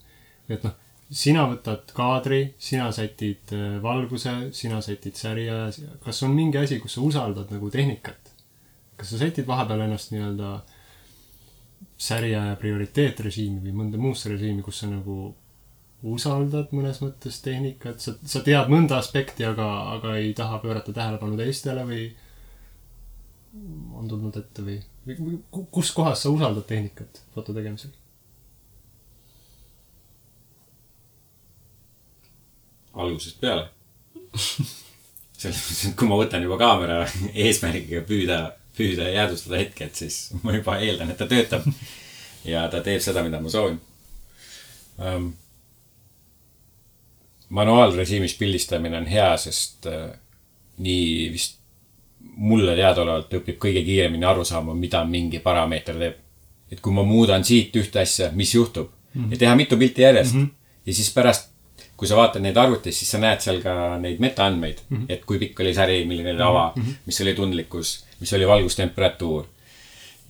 [0.49, 0.75] et noh,
[1.09, 5.71] sina võtad kaadri, sina sätid valguse, sina sätid särija,
[6.05, 8.35] kas on mingi asi, kus sa usaldad nagu tehnikat?
[8.99, 10.53] kas sa sätid vahepeal ennast nii-öelda
[11.97, 15.33] särija ja prioriteetrežiimi või mõnda muusse režiimi, kus sa nagu
[16.05, 21.39] usaldad mõnes mõttes tehnikat, sa, sa tead mõnda aspekti, aga, aga ei taha pöörata tähelepanu
[21.41, 22.09] teistele või
[23.99, 24.77] on tulnud ette või,
[25.09, 25.39] või
[25.73, 27.95] kus kohas sa usaldad tehnikat foto tegemisel?
[32.99, 33.69] algusest peale
[35.39, 38.39] selles mõttes, et kui ma võtan juba kaamera eesmärgiga püüda,
[38.77, 41.67] püüda jäädvustada hetket, siis ma juba eeldan, et ta töötab.
[42.49, 43.79] ja ta teeb seda, mida ma soovin
[44.99, 45.31] um,.
[47.49, 50.11] manuaalrežiimis pildistamine on hea, sest uh,
[50.85, 51.58] nii vist
[52.37, 56.25] mulle teadaolevalt õpib kõige kiiremini aru saama, mida mingi parameeter teeb.
[56.71, 59.33] et kui ma muudan siit ühte asja, mis juhtub mm -hmm.
[59.33, 60.45] ja teha mitu pilti järjest mm.
[60.45, 60.51] -hmm.
[60.87, 61.51] ja siis pärast,
[61.97, 65.07] kui sa vaatad neid arvutis, siis sa näed seal ka neid metaandmeid mm, -hmm.
[65.09, 66.95] et kui pikk oli säri, milline oli ava mm, -hmm.
[67.07, 69.45] mis oli tundlikkus, mis oli valgustemperatuur.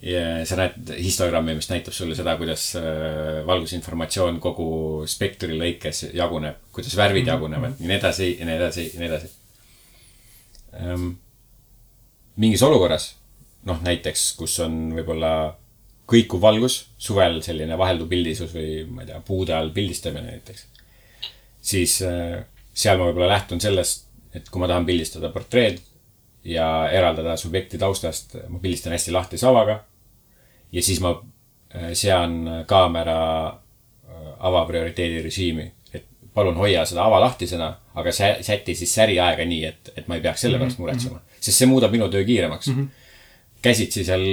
[0.02, 6.54] ja sa näed histogrammi, mis näitab sulle seda, kuidas äh, valgusinformatsioon kogu spektri lõikes jaguneb,
[6.72, 7.32] kuidas värvid mm -hmm.
[7.32, 9.28] jagunevad ja nii edasi ja nii edasi ja nii edasi
[10.94, 11.16] um,
[12.38, 13.12] mingis olukorras,
[13.68, 15.32] noh näiteks, kus on võib-olla
[16.08, 20.66] kõikuv valgus, suvel selline vahelduv pildisus või ma ei tea, puude all pildistamine näiteks.
[21.60, 22.38] siis äh,
[22.72, 25.80] seal ma võib-olla lähtun sellest, et kui ma tahan pildistada portreed
[26.48, 29.82] ja eraldada subjekti taustast, ma pildistan hästi lahtise avaga.
[30.72, 31.12] ja siis ma
[31.74, 33.18] äh, sean kaamera
[33.48, 39.92] äh, avaprioriteedi režiimi, et palun hoia seda ava lahtisena, aga säti siis säriaega nii, et,
[39.96, 41.20] et ma ei peaks selle pärast mhm, muretsema mm.
[41.20, 42.80] -hmm sest see muudab minu töö kiiremaks mm.
[42.80, 43.06] -hmm
[43.62, 44.24] käsitsi seal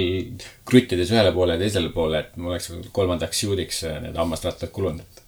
[0.68, 5.02] kruttides ühele poole ja teisele poole, et mul oleks kolmandaks shoot'iks äh, need hammasrattad kulunud,
[5.02, 5.22] et.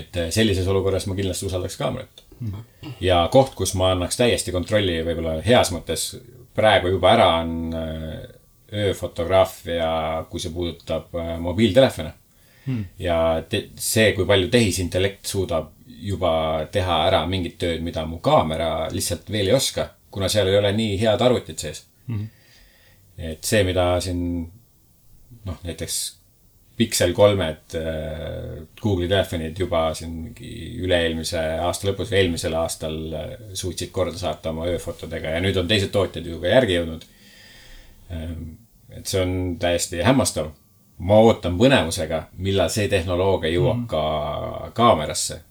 [0.00, 2.24] et äh, sellises olukorras ma kindlasti usaldaks kaamerat.
[3.00, 6.08] ja koht, kus ma annaks täiesti kontrolli võib-olla heas mõttes
[6.56, 8.14] praegu juba ära, on äh,
[8.86, 9.90] ööfotograafia,
[10.30, 12.10] kui see puudutab mobiiltelefone
[12.66, 12.84] hmm..
[13.02, 13.18] ja
[13.78, 19.50] see, kui palju tehisintellekt suudab juba teha ära mingit tööd, mida mu kaamera lihtsalt veel
[19.50, 22.28] ei oska, kuna seal ei ole nii head arvutid sees hmm..
[23.32, 24.22] et see, mida siin
[25.46, 25.98] noh, näiteks
[26.76, 30.50] Pixel kolmed äh, Google'i telefonid juba siin mingi
[30.84, 35.70] üle-eelmise aasta lõpus või eelmisel aastal äh, suutsid korda saata oma ööfotodega ja nüüd on
[35.70, 37.06] teised tootjad ju ka järgi jõudnud.
[38.96, 40.52] et see on täiesti hämmastav.
[40.98, 43.88] Ma ootan põnevusega, millal see tehnoloogia jõuab mm.
[43.90, 45.42] ka kaamerasse.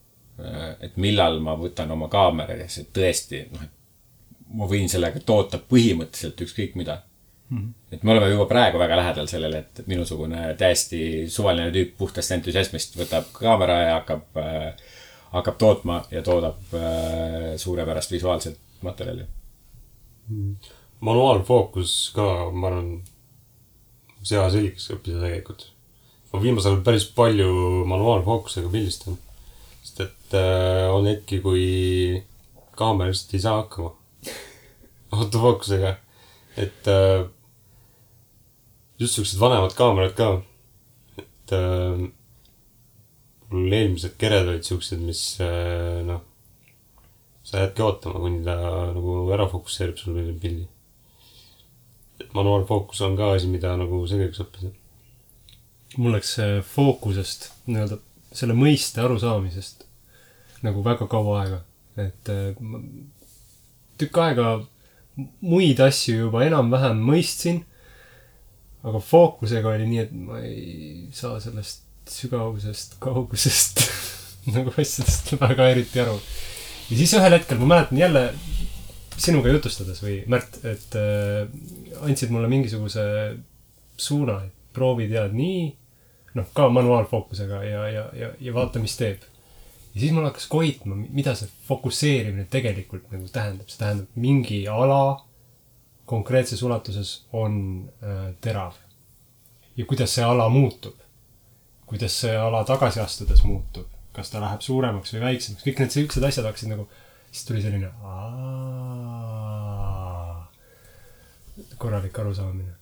[0.83, 5.57] et millal ma võtan oma kaamera ja see tõesti, noh, et ma võin sellega toota
[5.57, 7.01] põhimõtteliselt ükskõik mida
[7.45, 10.99] Mm et me oleme juba praegu väga lähedal sellele, et minusugune täiesti
[11.31, 14.85] suvaline tüüp puhtast entusiasmist võtab kaamera ja hakkab äh,,
[15.35, 19.27] hakkab tootma ja toodab äh, suurepärast visuaalset materjali.
[20.99, 22.89] manuaalfookus ka, ma arvan,
[24.25, 25.67] see hea selgeks õppida tegelikult.
[26.31, 27.49] ma viimasel ajal päris palju
[27.91, 29.19] manuaalfookusega pildistan.
[29.83, 32.23] sest et äh, on hetki, kui
[32.75, 33.93] kaamera lihtsalt ei saa hakkama
[35.19, 35.95] autofookusega.
[36.57, 37.25] et äh,
[38.99, 40.29] just siuksed vanemad kaamerad ka,
[41.21, 42.05] et äh,
[43.51, 46.23] mul eelmised kered olid siuksed, mis äh, noh,
[47.45, 48.55] sa jäädki ootama, kuni ta
[48.95, 50.65] nagu ära fokusseerib sul pildi.
[52.35, 54.71] Manuaalfookus on ka asi, mida nagu selgeks õppida.
[55.97, 57.99] mul läks see fookusest nii-öelda
[58.35, 59.85] selle mõiste arusaamisest
[60.65, 61.59] nagu väga kaua aega,
[62.01, 62.57] et äh,
[63.99, 64.49] tükk aega
[65.45, 67.63] muid asju juba enam-vähem mõistsin.
[68.85, 73.81] aga fookusega oli nii, et ma ei saa sellest sügavusest, kaugusest
[74.55, 76.19] nagu asjadest väga eriti aru.
[76.89, 78.27] ja siis ühel hetkel ma mäletan jälle
[79.17, 81.47] sinuga jutustades või Märt, et äh,
[82.05, 83.05] andsid mulle mingisuguse
[83.97, 85.61] suuna, et proovi tead nii,
[86.35, 89.23] noh, ka manuaalfookusega ja, ja, ja, ja vaata, mis teeb.
[89.93, 95.21] ja siis mul hakkas koitma, mida see fokusseerimine tegelikult nagu tähendab, see tähendab mingi ala
[96.05, 98.73] konkreetses ulatuses on äh, terav.
[99.77, 100.95] ja kuidas see ala muutub.
[101.85, 106.23] kuidas see ala tagasi astudes muutub, kas ta läheb suuremaks või väiksemaks, kõik need siuksed
[106.23, 106.87] asjad hakkasid nagu,
[107.31, 109.04] siis tuli selline aa,
[111.77, 112.73] korralik arusaamine.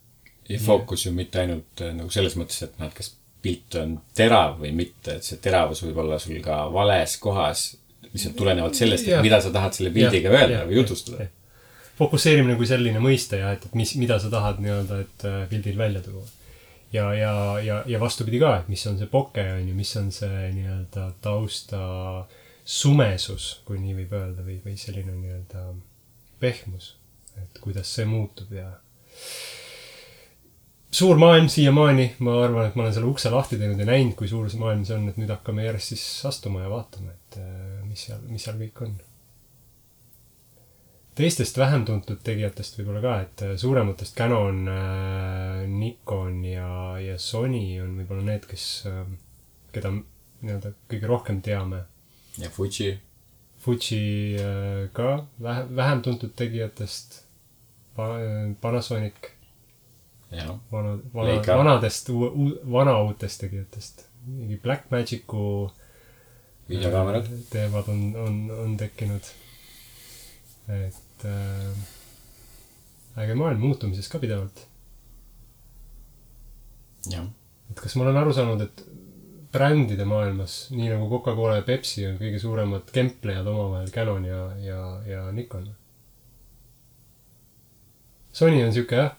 [0.49, 3.13] ja fookus ju mitte ainult äh, nagu selles mõttes, et noh, et kas
[3.43, 7.63] pilt on terav või mitte, et see teravus võib olla sul ka vales kohas.
[8.13, 9.23] lihtsalt tulenevalt sellest, et Jah.
[9.25, 11.27] mida sa tahad selle pildiga Jah, öelda jah, või jutustada.
[11.97, 15.77] fokusseerimine kui selline mõiste ja et, et mis, mida sa tahad nii-öelda, et äh, pildil
[15.77, 16.23] välja tuua.
[16.93, 20.11] ja, ja, ja, ja vastupidi ka, et mis on see poke on ju, mis on
[20.11, 21.79] see nii-öelda tausta
[22.65, 25.65] sumesus, kui nii võib öelda või, või selline nii-öelda
[26.39, 26.93] pehmus.
[27.41, 28.67] Et kuidas see muutub ja
[30.93, 34.29] suur maailm siiamaani, ma arvan, et ma olen selle ukse lahti teinud ja näinud, kui
[34.29, 37.81] suur see maailm see on, et nüüd hakkame järjest siis astuma ja vaatama, et äh,
[37.87, 38.95] mis seal, mis seal kõik on
[41.17, 44.65] teistest vähem tuntud tegijatest võib-olla ka, et äh, suurematest Canon,
[45.73, 46.69] Nikon ja,
[47.01, 48.67] ja Sony on võib-olla need, kes,
[49.73, 49.93] keda
[50.43, 51.83] nii-öelda kõige rohkem teame.
[52.37, 52.99] ja Fuji,
[53.63, 57.22] Fuji äh, ka vähe, vähem tuntud tegijatest.
[57.95, 59.29] Panasonic,
[60.71, 62.09] vana, vana, vanadest,
[62.71, 64.07] vana uutest tegijatest.
[64.25, 65.71] mingi Blackmagicu
[66.69, 67.27] videokaamerad.
[67.49, 69.21] teemad on, on, on tekkinud.
[70.67, 71.77] et äh,
[73.17, 74.65] äge maailm muutumises ka pidevalt.
[77.71, 78.85] et kas ma olen aru saanud, et
[79.53, 84.79] brändide maailmas, nii nagu Coca-Cola ja Pepsi on kõige suuremad kemplejad omavahel Canon ja, ja,
[85.05, 85.67] ja Nikon.
[88.33, 89.11] Sony on sihuke jah,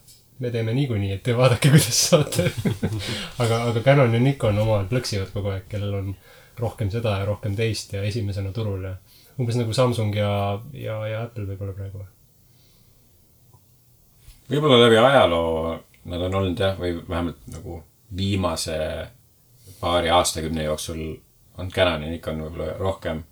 [0.43, 2.49] me teeme niikuinii, et te vaadake, kuidas saate.
[3.43, 6.11] aga, aga Canon ja Nikon omavahel plõksivad kogu aeg, kellel on
[6.59, 8.95] rohkem seda ja rohkem teist ja esimesena turul ja
[9.39, 10.31] umbes nagu Samsung ja,
[10.79, 12.05] ja, ja Apple võib-olla praegu.
[14.51, 17.83] võib-olla läbi ajaloo nad on olnud jah, või vähemalt nagu
[18.17, 18.79] viimase
[19.81, 21.17] paari aastakümne jooksul
[21.59, 23.23] on Canon ja Nikon võib-olla rohkem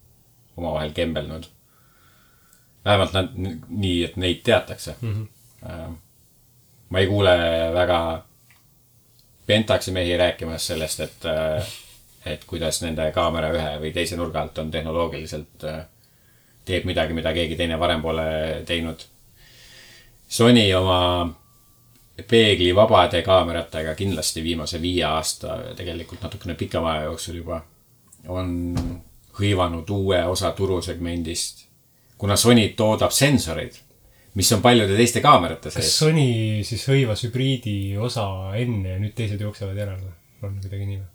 [0.56, 1.46] omavahel kembelnud.
[2.84, 3.36] vähemalt nad
[3.68, 5.12] nii, et neid teatakse mm.
[5.12, 5.26] -hmm.
[5.62, 7.32] Ma ei kuule
[7.74, 8.02] väga
[9.46, 11.24] Pentaxi mehi rääkimas sellest, et,
[12.26, 15.64] et kuidas nende kaamera ühe või teise nurga alt on tehnoloogiliselt,
[16.64, 18.26] teeb midagi, mida keegi teine varem pole
[18.66, 19.02] teinud
[20.32, 21.28] Sony oma
[22.28, 27.58] peeglivabade kaameratega kindlasti viimase viie aasta, tegelikult natukene pikema aja jooksul juba
[28.28, 28.54] on,
[29.36, 31.66] hõivanud uue osa turusegmendist.
[32.18, 33.76] kuna Sony toodab sensoreid,
[34.34, 35.96] mis on paljude teiste kaamerate kas sees.
[35.98, 36.28] Sony
[36.66, 38.26] siis hõivas hübriidi osa
[38.58, 41.10] enne ja nüüd teised jooksevad järele on kuidagi nii või?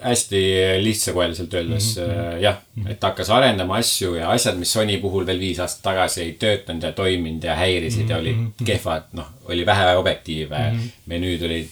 [0.00, 0.40] hästi
[0.80, 2.40] lihtsakoeliselt öeldes mm -hmm.
[2.40, 2.56] jah,
[2.88, 6.82] et hakkas arendama asju ja asjad, mis Sony puhul veel viis aastat tagasi ei töötanud
[6.82, 8.10] ja toiminud ja häirisid mm -hmm.
[8.10, 10.78] ja olid kehvad, noh, oli vähe objektiive mm.
[10.78, 10.90] -hmm.
[11.06, 11.68] menüüd olid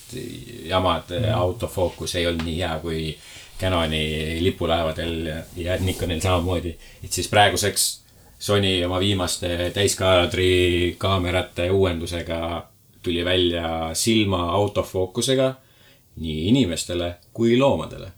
[0.65, 1.35] jamad mm, -hmm.
[1.35, 3.19] autofookus ei olnud nii hea kui
[3.61, 6.77] Canoni lipulaevadel ja Nikonil samamoodi.
[7.05, 8.04] et siis praeguseks
[8.45, 12.41] Sony oma viimaste täiskaadri kaamerate uuendusega
[13.03, 15.55] tuli välja silma autofookusega
[16.17, 18.13] nii inimestele kui loomadele.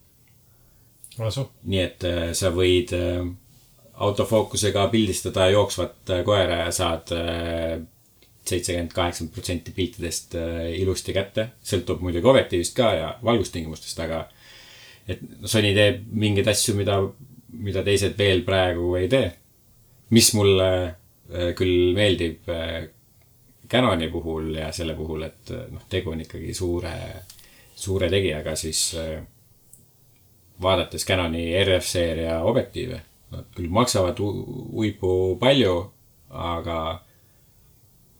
[1.64, 3.22] nii et äh, sa võid äh,
[3.94, 7.12] autofookusega pildistada jooksvat äh, koera ja saad
[8.46, 10.36] seitsekümmend, kaheksakümmend protsenti piltidest
[10.76, 11.48] ilusti kätte.
[11.64, 14.26] sõltub muidugi objektiivist ka ja valgustingimustest, aga
[15.08, 17.00] et Sony teeb mingeid asju, mida,
[17.50, 19.32] mida teised veel praegu ei tee.
[20.10, 22.88] Mis mulle äh, küll meeldib äh,
[23.70, 26.92] Canoni puhul ja selle puhul, et äh, noh, tegu on ikkagi suure,
[27.74, 28.92] suure tegijaga, siis
[30.62, 33.00] vaadates Canoni RF-seeria objektiive,
[33.34, 35.74] nad küll maksavad huipu palju,
[36.30, 36.78] aga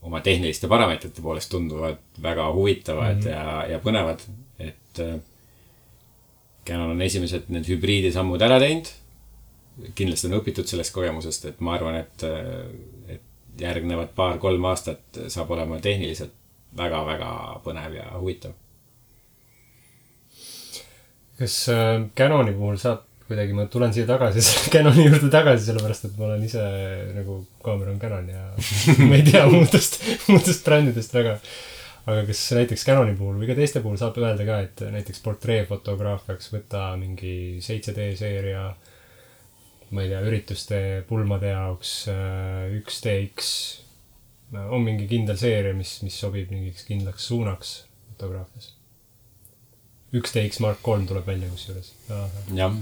[0.07, 3.31] oma tehniliste parameetrite poolest tunduvad väga huvitavad mm -hmm.
[3.31, 4.21] ja, ja põnevad,
[4.59, 5.01] et
[6.67, 8.89] Canon on esimesed need hübriidisammud ära teinud.
[9.95, 12.25] Kindlasti on õpitud sellest kogemusest, et ma arvan, et,
[13.13, 16.33] et järgnevad paar-kolm aastat saab olema tehniliselt
[16.77, 17.31] väga-väga
[17.65, 18.55] põnev ja huvitav.
[21.37, 24.41] kas äh, Canoni puhul saab kuidagi, ma tulen siia tagasi,
[24.73, 26.63] Canoni juurde tagasi, sellepärast et ma olen ise
[27.13, 28.45] nagu, kaamera on Canon ja
[29.09, 29.99] ma ei tea muudest,
[30.31, 31.37] muudest brändidest väga.
[32.07, 36.53] aga kas näiteks Canoni puhul või ka teiste puhul saab öelda ka, et näiteks portreefotograafiaks
[36.53, 38.69] võtta mingi 7D seeria,
[39.91, 41.93] ma ei tea, ürituste pulmade jaoks
[42.77, 43.51] üks TX.
[44.69, 47.73] on mingi kindel seeria, mis, mis sobib mingiks kindlaks suunaks
[48.11, 48.73] fotograafias?
[50.17, 51.93] üks TX Mark kolm tuleb välja kusjuures.
[52.55, 52.77] jah.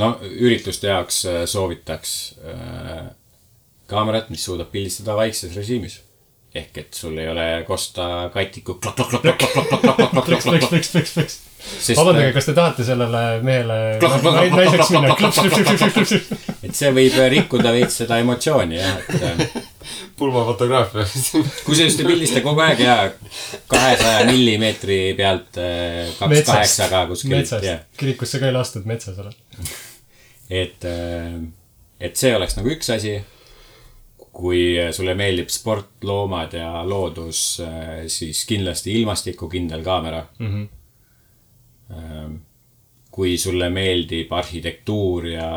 [0.00, 2.14] no ürituste jaoks soovitaks
[2.44, 3.10] äh,
[3.90, 6.00] kaamerat, mis suudab pildistada vaikses režiimis
[6.54, 8.80] ehk et sul ei ole kosta katiku.
[8.82, 11.40] plõks, plõks, plõks, plõks, plõks, plõks, plõks, plõks
[11.96, 13.78] vabandage, äh, kas te tahate sellele mehele
[14.54, 15.16] naiseks minna?
[16.66, 19.58] et see võib rikkuda veits seda emotsiooni jah, et äh,
[20.20, 21.06] pulmafotograafia.
[21.66, 22.96] kusjuures te pildistate kogu aeg ja
[23.70, 27.54] kahesaja millimeetri pealt äh, kaks kaheksaga kuskilt
[28.00, 29.36] kirikusse ka ei lastud, metsas oled.
[30.62, 30.88] et,
[32.00, 33.20] et see oleks nagu üks asi.
[34.40, 34.60] kui
[34.94, 37.60] sulle meeldib sport, loomad ja loodus,
[38.08, 40.22] siis kindlasti ilmastikukindel kaamera.
[43.10, 45.50] Kui sulle meeldib arhitektuur ja,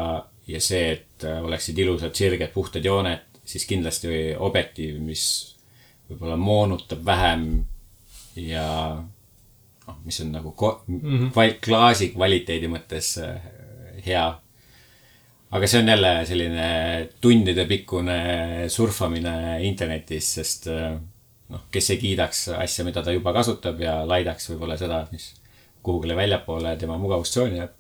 [0.47, 5.25] ja see, et oleksid ilusad sirged puhtad jooned, siis kindlasti objektiiv, mis
[6.09, 7.45] võib-olla moonutab vähem
[8.39, 8.67] ja
[9.87, 11.59] noh, mis on nagu ko- mm -hmm.
[11.61, 13.41] klaasi kvaliteedi mõttes äh,
[14.05, 14.25] hea
[15.53, 16.67] aga see on jälle selline
[17.21, 18.17] tundidepikkune
[18.67, 20.97] surfamine internetis, sest äh,
[21.49, 25.33] noh, kes ei kiidaks asja, mida ta juba kasutab ja laidaks võib-olla seda, mis
[25.83, 27.79] kuhugile väljapoole tema mugavustsooni jääb.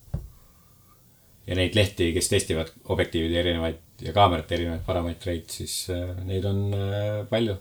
[1.47, 6.61] ja neid lehti, kes testivad objektiivide erinevaid ja kaamerate erinevaid parameetreid, siis äh, neid on
[6.77, 7.57] äh, palju.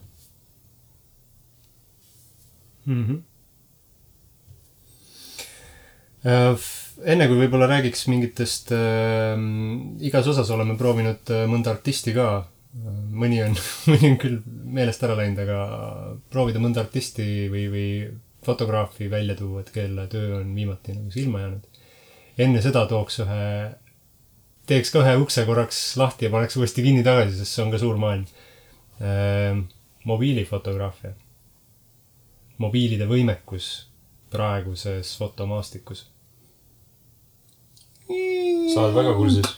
[6.22, 6.68] Äh,
[7.02, 9.34] enne kui võib-olla räägiks mingitest äh,,
[10.06, 12.48] igas osas oleme proovinud mõnda artisti ka.
[13.12, 13.56] mõni on,
[13.90, 15.58] mõni on küll meelest ära läinud, aga
[16.30, 17.88] proovida mõnda artisti või, või
[18.44, 21.66] fotograafi välja tuua, et kelle töö on viimati nagu silma jäänud.
[22.38, 23.44] enne seda tooks ühe,
[24.66, 27.78] teeks ka ühe ukse korraks lahti ja paneks uuesti kinni tagasi, sest see on ka
[27.78, 28.26] suur maailm
[29.00, 29.62] äh,.
[30.04, 31.12] mobiilifotograafia.
[32.58, 33.70] mobiilide võimekus
[34.32, 36.06] praeguses fotomaastikus.
[38.74, 39.56] sa oled väga kursis.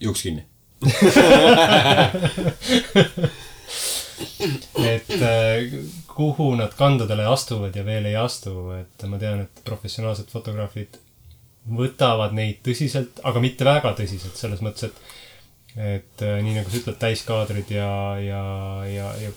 [0.00, 0.46] juuks kinni.
[4.82, 5.72] et äh,
[6.10, 10.98] kuhu nad kandadele astuvad ja veel ei astu, et ma tean, et professionaalsed fotograafid
[11.78, 15.18] võtavad neid tõsiselt, aga mitte väga tõsiselt, selles mõttes, et
[15.72, 17.88] et äh, nii nagu sa ütled, täiskaadrid ja,
[18.20, 18.40] ja,
[18.84, 19.30] ja, ja,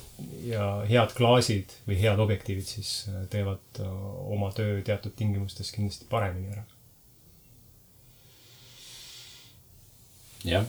[0.44, 6.52] ja head klaasid või head objektiivid siis äh, teevad oma töö teatud tingimustes kindlasti paremini
[6.52, 6.66] ära.
[10.46, 10.68] jah,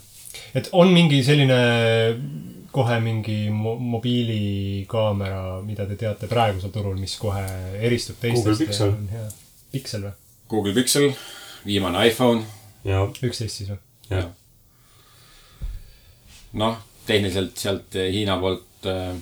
[0.55, 1.59] et on mingi selline
[2.77, 7.45] kohe mingi mo mobiilikaamera, mida te teate praegusel turul, mis kohe
[7.81, 8.45] eristub teistest.
[8.45, 8.97] Google Pixel.
[9.73, 10.17] Piksel või?
[10.53, 11.09] Google Pixel,
[11.67, 12.45] viimane iPhone,
[12.87, 13.81] ja, üksteist siis või?
[14.11, 14.29] jah,
[16.61, 16.77] noh,
[17.09, 19.17] tehniliselt sealt Hiina poolt äh,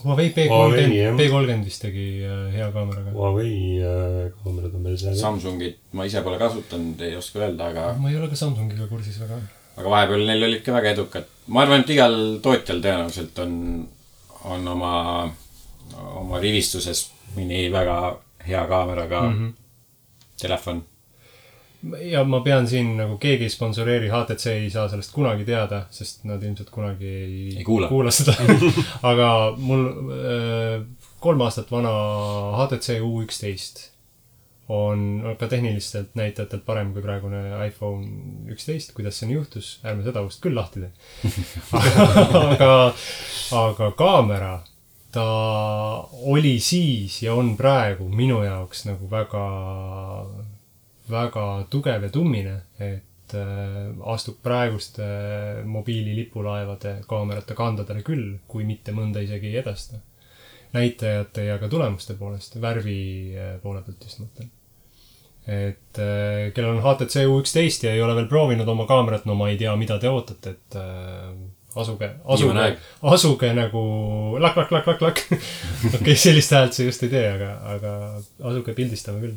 [0.00, 3.12] Huawei P Huawei, kolmkümmend jah., P kolmkümmend vist tegi äh, hea kaameraga.
[3.14, 3.52] Huawei
[3.84, 5.16] äh, kaamerad on veel seal.
[5.18, 9.20] Samsungit ma ise pole kasutanud, ei oska öelda, aga, ma ei ole ka Samsungiga kursis
[9.20, 9.40] väga.
[9.76, 11.28] aga vahepeal neil olid ka väga edukad.
[11.48, 13.54] ma arvan, et igal tootjal tõenäoliselt on,
[14.54, 14.94] on oma,
[16.22, 17.98] oma rivistuses mõni väga
[18.46, 19.52] hea kaameraga mm -hmm.
[20.40, 20.82] telefon.
[22.10, 26.24] Ja ma pean siin nagu keegi ei sponsoreeri, HTC ei saa sellest kunagi teada, sest
[26.28, 27.88] nad ilmselt kunagi ei, Ei kuula.
[27.88, 28.34] kuula seda.
[29.12, 30.82] aga mul äh,
[31.20, 31.94] kolm aastat vana
[32.60, 33.88] HTC U11
[34.70, 38.06] on ka tehnilistelt näitajatelt parem kui praegune iPhone
[38.54, 38.92] üksteist.
[38.94, 40.92] kuidas see nii juhtus, ärme seda ust küll lahti tee.
[42.44, 42.70] aga,
[43.58, 44.52] aga kaamera,
[45.10, 45.24] ta
[46.30, 49.42] oli siis ja on praegu minu jaoks nagu väga,
[51.10, 55.06] väga tugev ja tummine, et äh, astub praeguste
[55.66, 60.00] mobiililipulaevade kaamerate kandadele küll, kui mitte mõnda isegi ei edasta.
[60.70, 64.50] näitajate ja ka tulemuste poolest, värvi äh, poole pealt just mõtlen.
[65.46, 69.48] et äh, kellel on HTC U11 ja ei ole veel proovinud oma kaamerat, no ma
[69.50, 71.32] ei tea, mida te ootate, et äh,
[71.74, 72.66] asuge, asuge
[73.02, 73.82] asuge nagu
[74.42, 75.22] lakk-lakk-lakk-lakk-lakk.
[75.30, 77.94] okei okay,, sellist häält see just ei tee, aga, aga
[78.50, 79.36] asuge pildistama küll.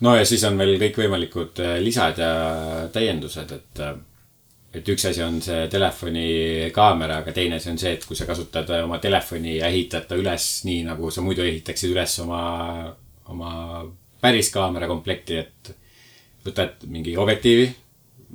[0.00, 2.32] No ja siis on veel kõikvõimalikud äh, lisad ja
[2.92, 3.82] täiendused, et,
[4.76, 6.26] et üks asi on see telefoni
[6.74, 10.08] kaamera, aga teine asi on see, et kui sa kasutad äh, oma telefoni ja ehitad
[10.08, 12.42] ta üles nii, nagu sa muidu ehitaksid üles oma,
[13.32, 13.50] oma
[14.20, 15.72] päris kaamera komplekti, et
[16.46, 17.70] võtad mingi objektiivi,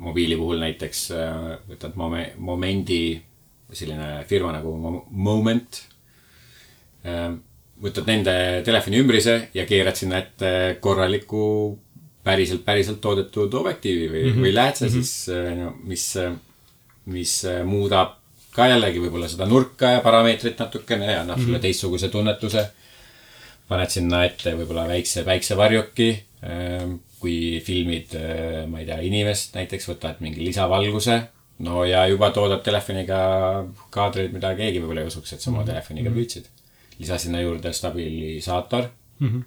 [0.02, 1.38] mobiili puhul näiteks äh,
[1.70, 3.04] võtad momen-, Momendi,
[3.72, 5.86] selline firma nagu Mo- Moment
[7.82, 8.34] võtad nende
[8.66, 11.44] telefoni ümbrise ja keerad sinna ette korraliku
[12.24, 14.46] päriselt, päriselt toodetud objektiivi või mm, -hmm.
[14.46, 15.04] või läätse mm, -hmm.
[15.04, 16.06] siis no, mis,
[17.16, 17.34] mis
[17.66, 18.20] muudab
[18.52, 21.46] ka jällegi võib-olla seda nurka ja parameetrit natukene ja annab mm -hmm.
[21.46, 22.70] sulle teistsuguse tunnetuse.
[23.68, 26.24] paned sinna ette võib-olla väikse päiksevarjuki.
[27.22, 28.16] kui filmid,
[28.68, 31.22] ma ei tea, inimest näiteks, võtad mingi lisavalguse.
[31.60, 33.20] no ja juba toodad telefoniga
[33.90, 36.50] kaadreid, mida keegi võib-olla ei usuks, et sa oma telefoniga püüdsid
[37.02, 38.88] lisa sinna juurde stabilisaator
[39.20, 39.28] mm.
[39.28, 39.44] -hmm.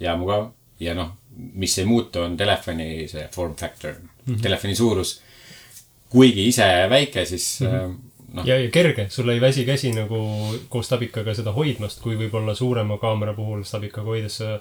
[0.00, 0.50] ja mugav
[0.80, 1.10] ja noh,
[1.54, 4.42] mis ei muutu, on telefoni see form factor mm, -hmm.
[4.42, 5.22] telefoni suurus.
[6.08, 7.96] kuigi ise väike, siis mm -hmm.
[8.32, 10.20] noh, ja, ja kerge, sul ei väsi käsi nagu
[10.68, 14.58] koos stabikaga seda hoidmast, kui võib-olla suurema kaamera puhul stabikaga hoides sa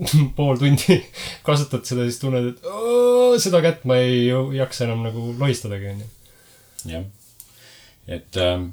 [0.36, 1.04] pool tundi
[1.42, 4.26] kasutad seda, siis tunned, et "Oo, seda kätt ma ei
[4.56, 6.06] jaksa enam nagu lohistadagi, onju.
[6.86, 7.04] jah,
[8.08, 8.70] et ähm,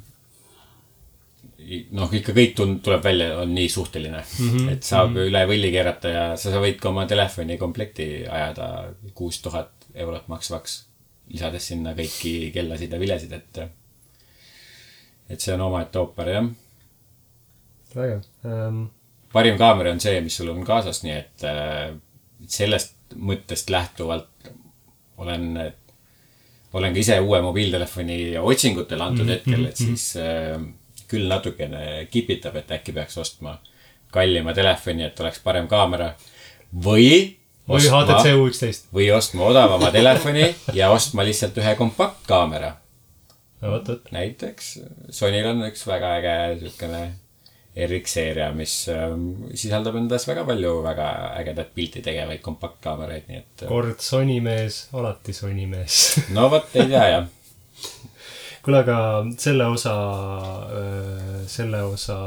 [1.98, 4.70] noh, ikka kõik tund-, tuleb välja, on nii suhteline mm, -hmm.
[4.74, 5.32] et saab mm -hmm.
[5.32, 10.28] üle võlli keerata ja sa, sa võid ka oma telefoni komplekti ajada kuus tuhat eurot
[10.28, 10.78] maksvaks,
[11.34, 13.60] lisades sinna kõiki kellasid ja vilesid, et
[15.30, 16.48] et see on omaette ooper, jah
[17.96, 18.86] vägev ähm,.
[19.34, 21.92] parim kaamera on see, mis sul on kaasas, nii et äh,
[22.48, 24.52] sellest mõttest lähtuvalt
[25.18, 25.74] olen,
[26.74, 29.36] olen ka ise uue mobiiltelefoni otsingutel antud mm -hmm.
[29.36, 30.62] hetkel, et siis äh,
[31.08, 33.58] küll natukene kipitab, et äkki peaks ostma
[34.12, 36.14] kallima telefoni, et oleks parem kaamera.
[36.74, 37.38] või
[37.68, 38.90] või HTC U11.
[38.96, 42.76] või ostma odavama telefoni ja ostma lihtsalt ühe kompaktkaamera.
[43.62, 44.12] no vot, vot.
[44.12, 44.78] näiteks
[45.10, 47.02] Sonyl on üks väga äge siukene
[47.78, 53.70] RX-seeria, mis ähm, sisaldab endas väga palju väga ägedat pilti tegevaid kompaktkaameraid, nii et äh,
[53.70, 56.18] kord Sony mees, alati Sony mees.
[56.34, 57.28] no vot, ei tea jah.
[58.68, 58.98] kuule, aga
[59.40, 59.94] selle osa,
[61.48, 62.18] selle osa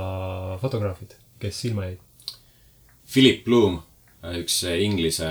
[0.63, 1.13] fotograafid,
[1.43, 1.99] kes silma jäid?
[3.13, 3.77] Philip Bloom,
[4.39, 5.29] üks Inglise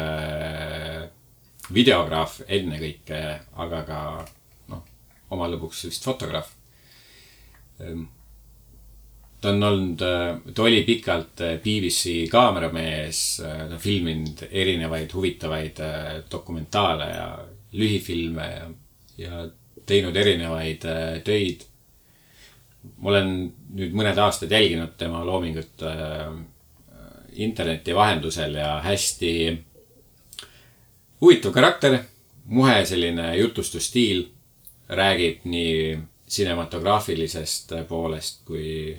[1.73, 3.19] videograaf ennekõike,
[3.65, 3.99] aga ka
[4.69, 4.85] noh,
[5.33, 6.53] oma lõbuks vist fotograaf.
[9.39, 10.01] ta on olnud,
[10.53, 17.29] ta oli pikalt BBC kaameramees, ta on filminud erinevaid huvitavaid äh, dokumentaale ja
[17.71, 18.67] lühifilme ja,
[19.17, 19.47] ja
[19.85, 21.65] teinud erinevaid äh, töid.
[22.97, 23.33] ma olen
[23.75, 26.29] nüüd mõned aastad jälginud tema loomingut äh,
[27.39, 29.31] interneti vahendusel ja hästi
[31.21, 31.99] huvitav karakter,
[32.45, 34.23] muhe selline jutustusstiil,
[34.89, 35.99] räägib nii
[36.29, 38.97] cinematograafilisest poolest kui,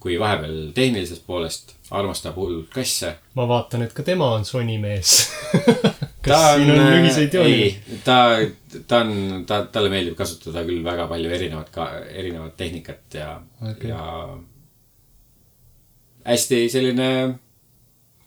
[0.00, 3.16] kui vahepeal tehnilisest poolest, armastab hullult kasse.
[3.34, 5.30] ma vaatan, et ka tema on Sony mees.
[5.92, 7.54] ta kas siin on ühiseid jooni?
[7.54, 8.16] ei, ta,
[8.88, 13.90] ta on, ta, talle meeldib kasutada küll väga palju erinevat ka, erinevat tehnikat ja okay.,
[13.90, 14.02] ja
[16.28, 17.08] hästi selline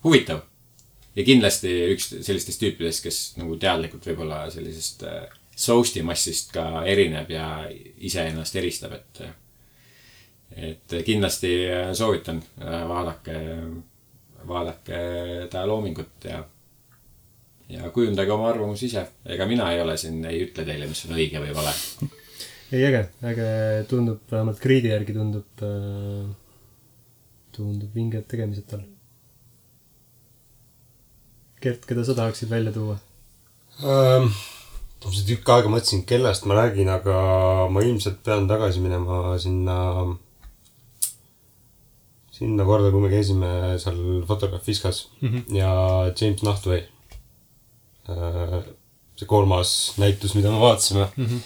[0.04, 0.44] huvitav.
[1.16, 5.26] ja kindlasti üks sellistest tüüpidest, kes nagu teadlikult võib-olla sellisest äh,
[5.56, 7.50] sousti massist ka erineb ja
[7.98, 9.24] iseennast eristab, et
[10.56, 13.40] et kindlasti äh, soovitan, vaadake,
[14.48, 15.00] vaadake
[15.52, 16.44] ta loomingut ja
[17.70, 19.06] ja kujundage oma arvamus ise.
[19.26, 21.74] ega mina ei ole siin, ei ütle teile, mis on õige või vale.
[22.72, 23.48] ei, äge, äge
[23.90, 26.26] tundub, vähemalt Creed'i järgi tundub äh,,
[27.56, 28.84] tundub vinged tegemised tal.
[31.64, 33.00] Gert, keda sa tahaksid välja tuua?
[33.82, 34.30] ähm,.
[35.06, 37.16] ma siin tükk aega mõtlesin, kellest ma räägin, aga
[37.70, 39.76] ma ilmselt pean tagasi minema sinna,
[42.34, 43.52] sinna korda, kui me käisime
[43.82, 45.56] seal Fotograaf Fiskas mm -hmm.
[45.58, 45.70] ja
[46.18, 46.86] James Nahtway.
[48.06, 51.26] See kolmas näitus, mida me vaatasime mm.
[51.26, 51.40] -hmm.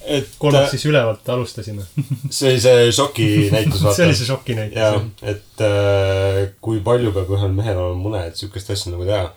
[0.00, 1.82] et kolmas siis ülevalt alustasime.
[2.30, 6.80] see oli see šoki näitus, see vaata oli see šoki näitus jah., et äh, kui
[6.80, 9.34] palju peab ühel mehel olema mune, et sihukest asja nagu teha.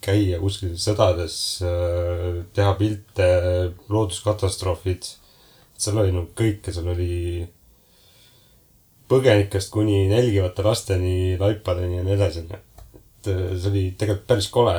[0.00, 1.36] käia kuskil sõdades
[1.66, 3.24] äh,, teha pilte,
[3.88, 5.08] looduskatastroofid.
[5.78, 7.48] seal oli nagu kõike, seal oli
[9.08, 12.60] põgenikest kuni nälgivate lasteni, laipadeni ja nii edasi, onju.
[12.98, 14.76] et äh, see oli tegelikult päris kole.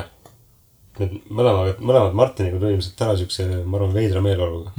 [0.98, 4.72] Need mõlemad, mõlemad Martiniga tulime sealt ära siukse, ma arvan, veidra meeleoluga.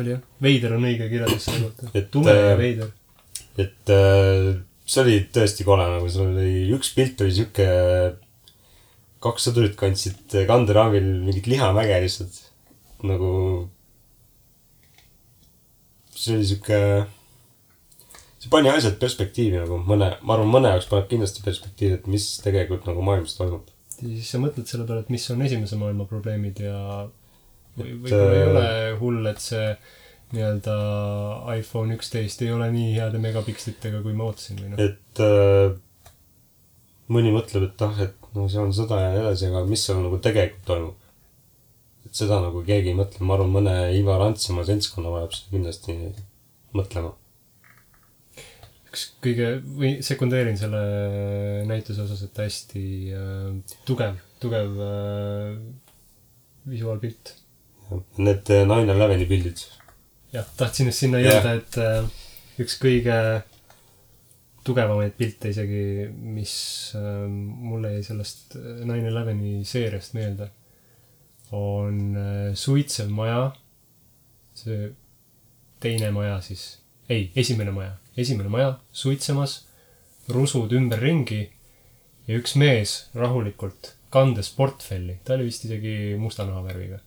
[0.00, 2.90] oli jah, veider on õige kirjeldus selle kohta tume ja äh, veider.
[3.60, 4.48] et äh,
[4.88, 7.66] see oli tõesti kole, nagu seal oli, üks pilt oli sihuke,
[9.22, 12.40] kaks sõdurit kandsid kanderaamil mingit lihamäge lihtsalt.
[13.06, 13.32] nagu,
[16.14, 16.80] see oli sihuke,
[18.38, 22.28] see pani asjad perspektiivi nagu mõne, ma arvan, mõne jaoks paneb kindlasti perspektiivi, et mis
[22.44, 23.71] tegelikult nagu maailmas toimub.
[24.02, 26.78] Siis sa mõtled selle peale, et mis on esimese maailma probleemid ja
[27.78, 28.66] või- võib-olla ei äh, ole
[29.00, 29.68] hull, et see
[30.32, 30.74] nii-öelda
[31.58, 34.82] iPhone üksteist ei ole nii heade megapikslitega, kui ma ootasin või noh.
[34.82, 35.76] et äh,
[37.12, 40.00] mõni mõtleb, et ah, et no see on sõda ja nii edasi, aga mis seal
[40.04, 41.08] nagu tegelikult toimub.
[42.06, 45.98] et seda nagu keegi ei mõtle, ma arvan, mõne Ivar Antsimaa seltskonna vajab seda kindlasti
[46.76, 47.12] mõtlema.
[48.92, 50.80] Üks kõige, või sekundeerin selle
[51.64, 52.82] näituse osas, et hästi
[53.16, 55.54] äh, tugev, tugev äh,
[56.68, 57.32] visuaalpilt.
[58.20, 59.64] Need äh, Nine Eleveni pildid,
[60.34, 62.04] jah, tahtsin just sinna jõuda, et äh,
[62.60, 63.16] üks kõige
[64.62, 66.54] tugevamaid pilte isegi, mis
[67.00, 70.52] äh, mulle jäi sellest Nine Eleveni seeriast meelde,
[71.56, 73.48] on äh, suitsev maja,
[74.60, 74.92] see
[75.80, 76.81] teine maja siis,
[77.12, 79.60] ei, esimene maja, esimene maja suitsemas,
[80.32, 81.44] rusud ümberringi
[82.28, 87.00] ja üks mees rahulikult kandes portfelli, ta oli vist isegi musta nahavärviga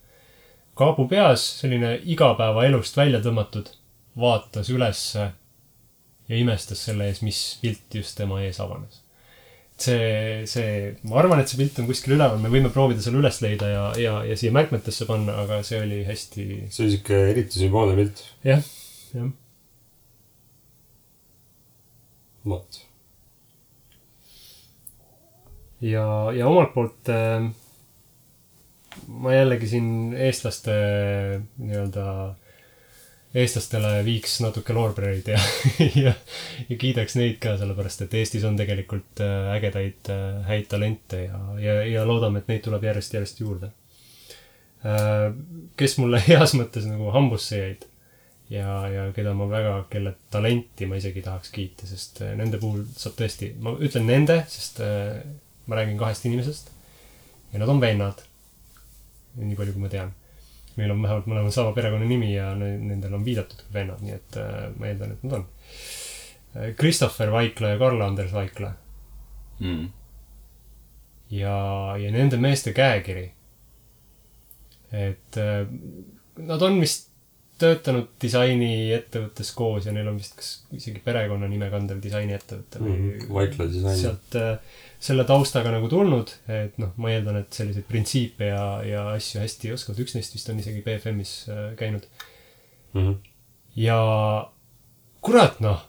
[0.76, 3.72] kaabu peas, selline igapäevaelust välja tõmmatud,
[4.20, 5.30] vaatas ülesse
[6.30, 9.01] ja imestas selle ees, mis pilt just tema ees avanes.
[9.80, 13.41] see, see, ma arvan, et see pilt on kuskil üleval, me võime proovida selle üles
[13.43, 17.60] leida ja, ja, ja siia märkmetesse panna, aga see oli hästi, see oli sihuke eriti
[17.60, 18.24] sümboolne pilt.
[18.47, 18.64] jah,
[19.16, 19.34] jah.
[22.45, 22.81] vot.
[25.81, 27.45] ja, ja omalt poolt äh,
[29.07, 29.87] ma jällegi siin
[30.17, 30.73] eestlaste
[31.59, 32.05] nii-öelda,
[33.35, 35.39] eestlastele viiks natuke loorbereid ja,
[36.05, 36.13] ja,
[36.69, 41.41] ja kiidaks neid ka, sellepärast et Eestis on tegelikult äh, ägedaid äh, häid talente ja,
[41.61, 43.73] ja, ja loodame, et neid tuleb järjest-järjest juurde
[44.85, 45.33] äh,.
[45.77, 47.89] kes mulle heas mõttes nagu hambusse jäid
[48.49, 52.83] ja, ja keda ma väga, kelle talenti ma isegi tahaks kiita, sest äh, nende puhul
[52.93, 55.17] saab tõesti, ma ütlen nende, sest äh,
[55.65, 56.71] ma räägin kahest inimesest
[57.53, 58.21] ja nad on vennad.
[59.35, 60.13] nii palju, kui ma tean.
[60.75, 64.37] meil on vähemalt mõlemal sama perekonnanimi ja ne- nendel on viidatud kui vennad, nii et
[64.41, 65.47] äh, ma eeldan, et nad on.
[66.79, 68.69] Christopher Vaikla ja Karl-Anders Vaikla
[69.59, 69.89] mm..
[71.35, 71.55] ja,
[71.99, 73.25] ja nende meeste käekiri.
[74.95, 77.09] et nad on vist
[77.62, 83.68] töötanud disainiettevõttes koos ja neil on vist kas isegi perekonnanime kandev disainiettevõte või Mhm, Vaikla
[83.72, 83.97] disain.
[84.01, 84.58] sealt äh,
[84.99, 89.72] selle taustaga nagu tulnud, et noh, ma eeldan, et selliseid printsiipe ja, ja asju hästi
[89.76, 92.08] oskavad, üks neist vist on isegi BFM-is äh, käinud.
[92.95, 93.18] Mhm.
[93.76, 93.99] ja
[95.26, 95.82] kurat noh,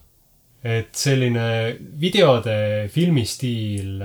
[0.67, 4.01] et selline videode, filmistiil,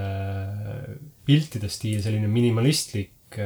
[1.26, 3.40] piltide stiil, selline minimalistlik,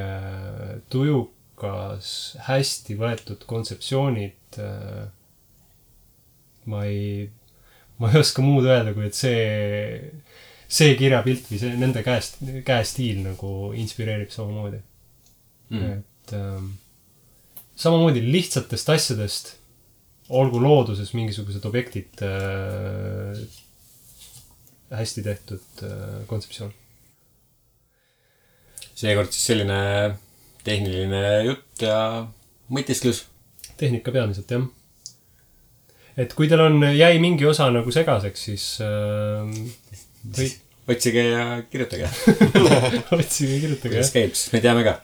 [1.55, 4.57] tujukas, hästi võetud kontseptsioonid.
[6.65, 7.29] ma ei,
[7.99, 10.11] ma ei oska muud öelda, kui et see,
[10.67, 14.81] see kirjapilt või see nende käest, käestiil nagu inspireerib samamoodi
[15.65, 15.81] Mm.
[15.97, 16.67] et ähm,
[17.75, 19.55] samamoodi lihtsatest asjadest,
[20.29, 23.39] olgu looduses mingisugused objektid äh,,
[24.93, 26.71] hästi tehtud äh, kontseptsioon.
[28.93, 29.79] seekord siis selline
[30.65, 31.99] tehniline jutt ja
[32.73, 33.25] mõtisklus
[33.79, 34.65] tehnika peamiselt, jah.
[36.17, 39.51] et kui teil on, jäi mingi osa nagu segaseks, siis äh,
[40.35, 40.49] või
[40.95, 42.09] otsige ja kirjutage
[43.17, 44.15] otsige ja kirjutage, kuidas jah.
[44.17, 44.97] käib, siis me teame ka.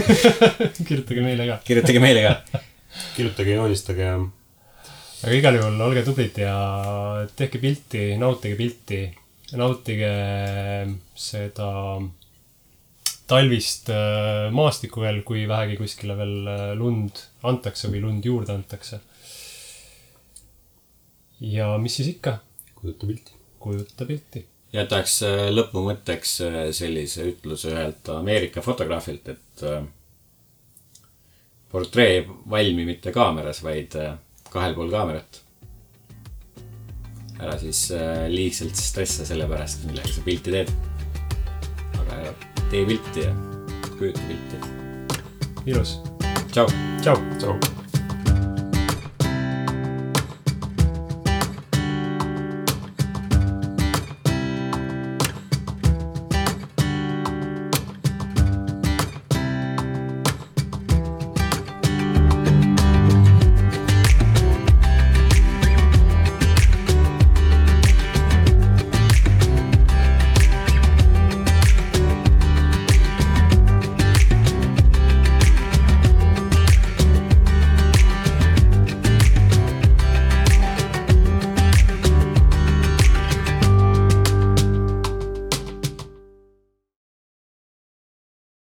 [0.88, 1.60] kirjutage meile ka.
[1.66, 2.62] kirjutage meile ka.
[3.16, 4.18] kirjutage, joonistage ja
[5.20, 6.54] aga igal juhul olge tublid ja
[7.36, 9.02] tehke pilti, nautige pilti,
[9.60, 10.12] nautige
[11.18, 11.68] seda
[13.30, 19.00] talvist äh, maastikku veel, kui vähegi kuskile veel äh, lund antakse või lund juurde antakse.
[21.40, 22.38] ja mis siis ikka,
[22.74, 23.36] kujuta pilti.
[23.62, 24.44] kujuta pilti.
[24.74, 26.34] jätaks äh, lõpumõtteks
[26.76, 29.64] sellise ütluse ühelt Ameerika fotograafilt, et
[31.70, 33.94] portree ei valmi mitte kaameras, vaid
[34.50, 35.42] kahel pool kaamerat.
[37.40, 37.86] ära siis
[38.28, 40.78] liigselt stressa selle pärast, millega sa pilti teed.
[42.02, 43.34] aga tee pilti ja
[43.98, 44.56] kujuta pilti.
[45.66, 46.00] ilus.
[46.52, 46.66] tšau.
[47.02, 47.16] tšau.
[47.38, 47.79] tšau.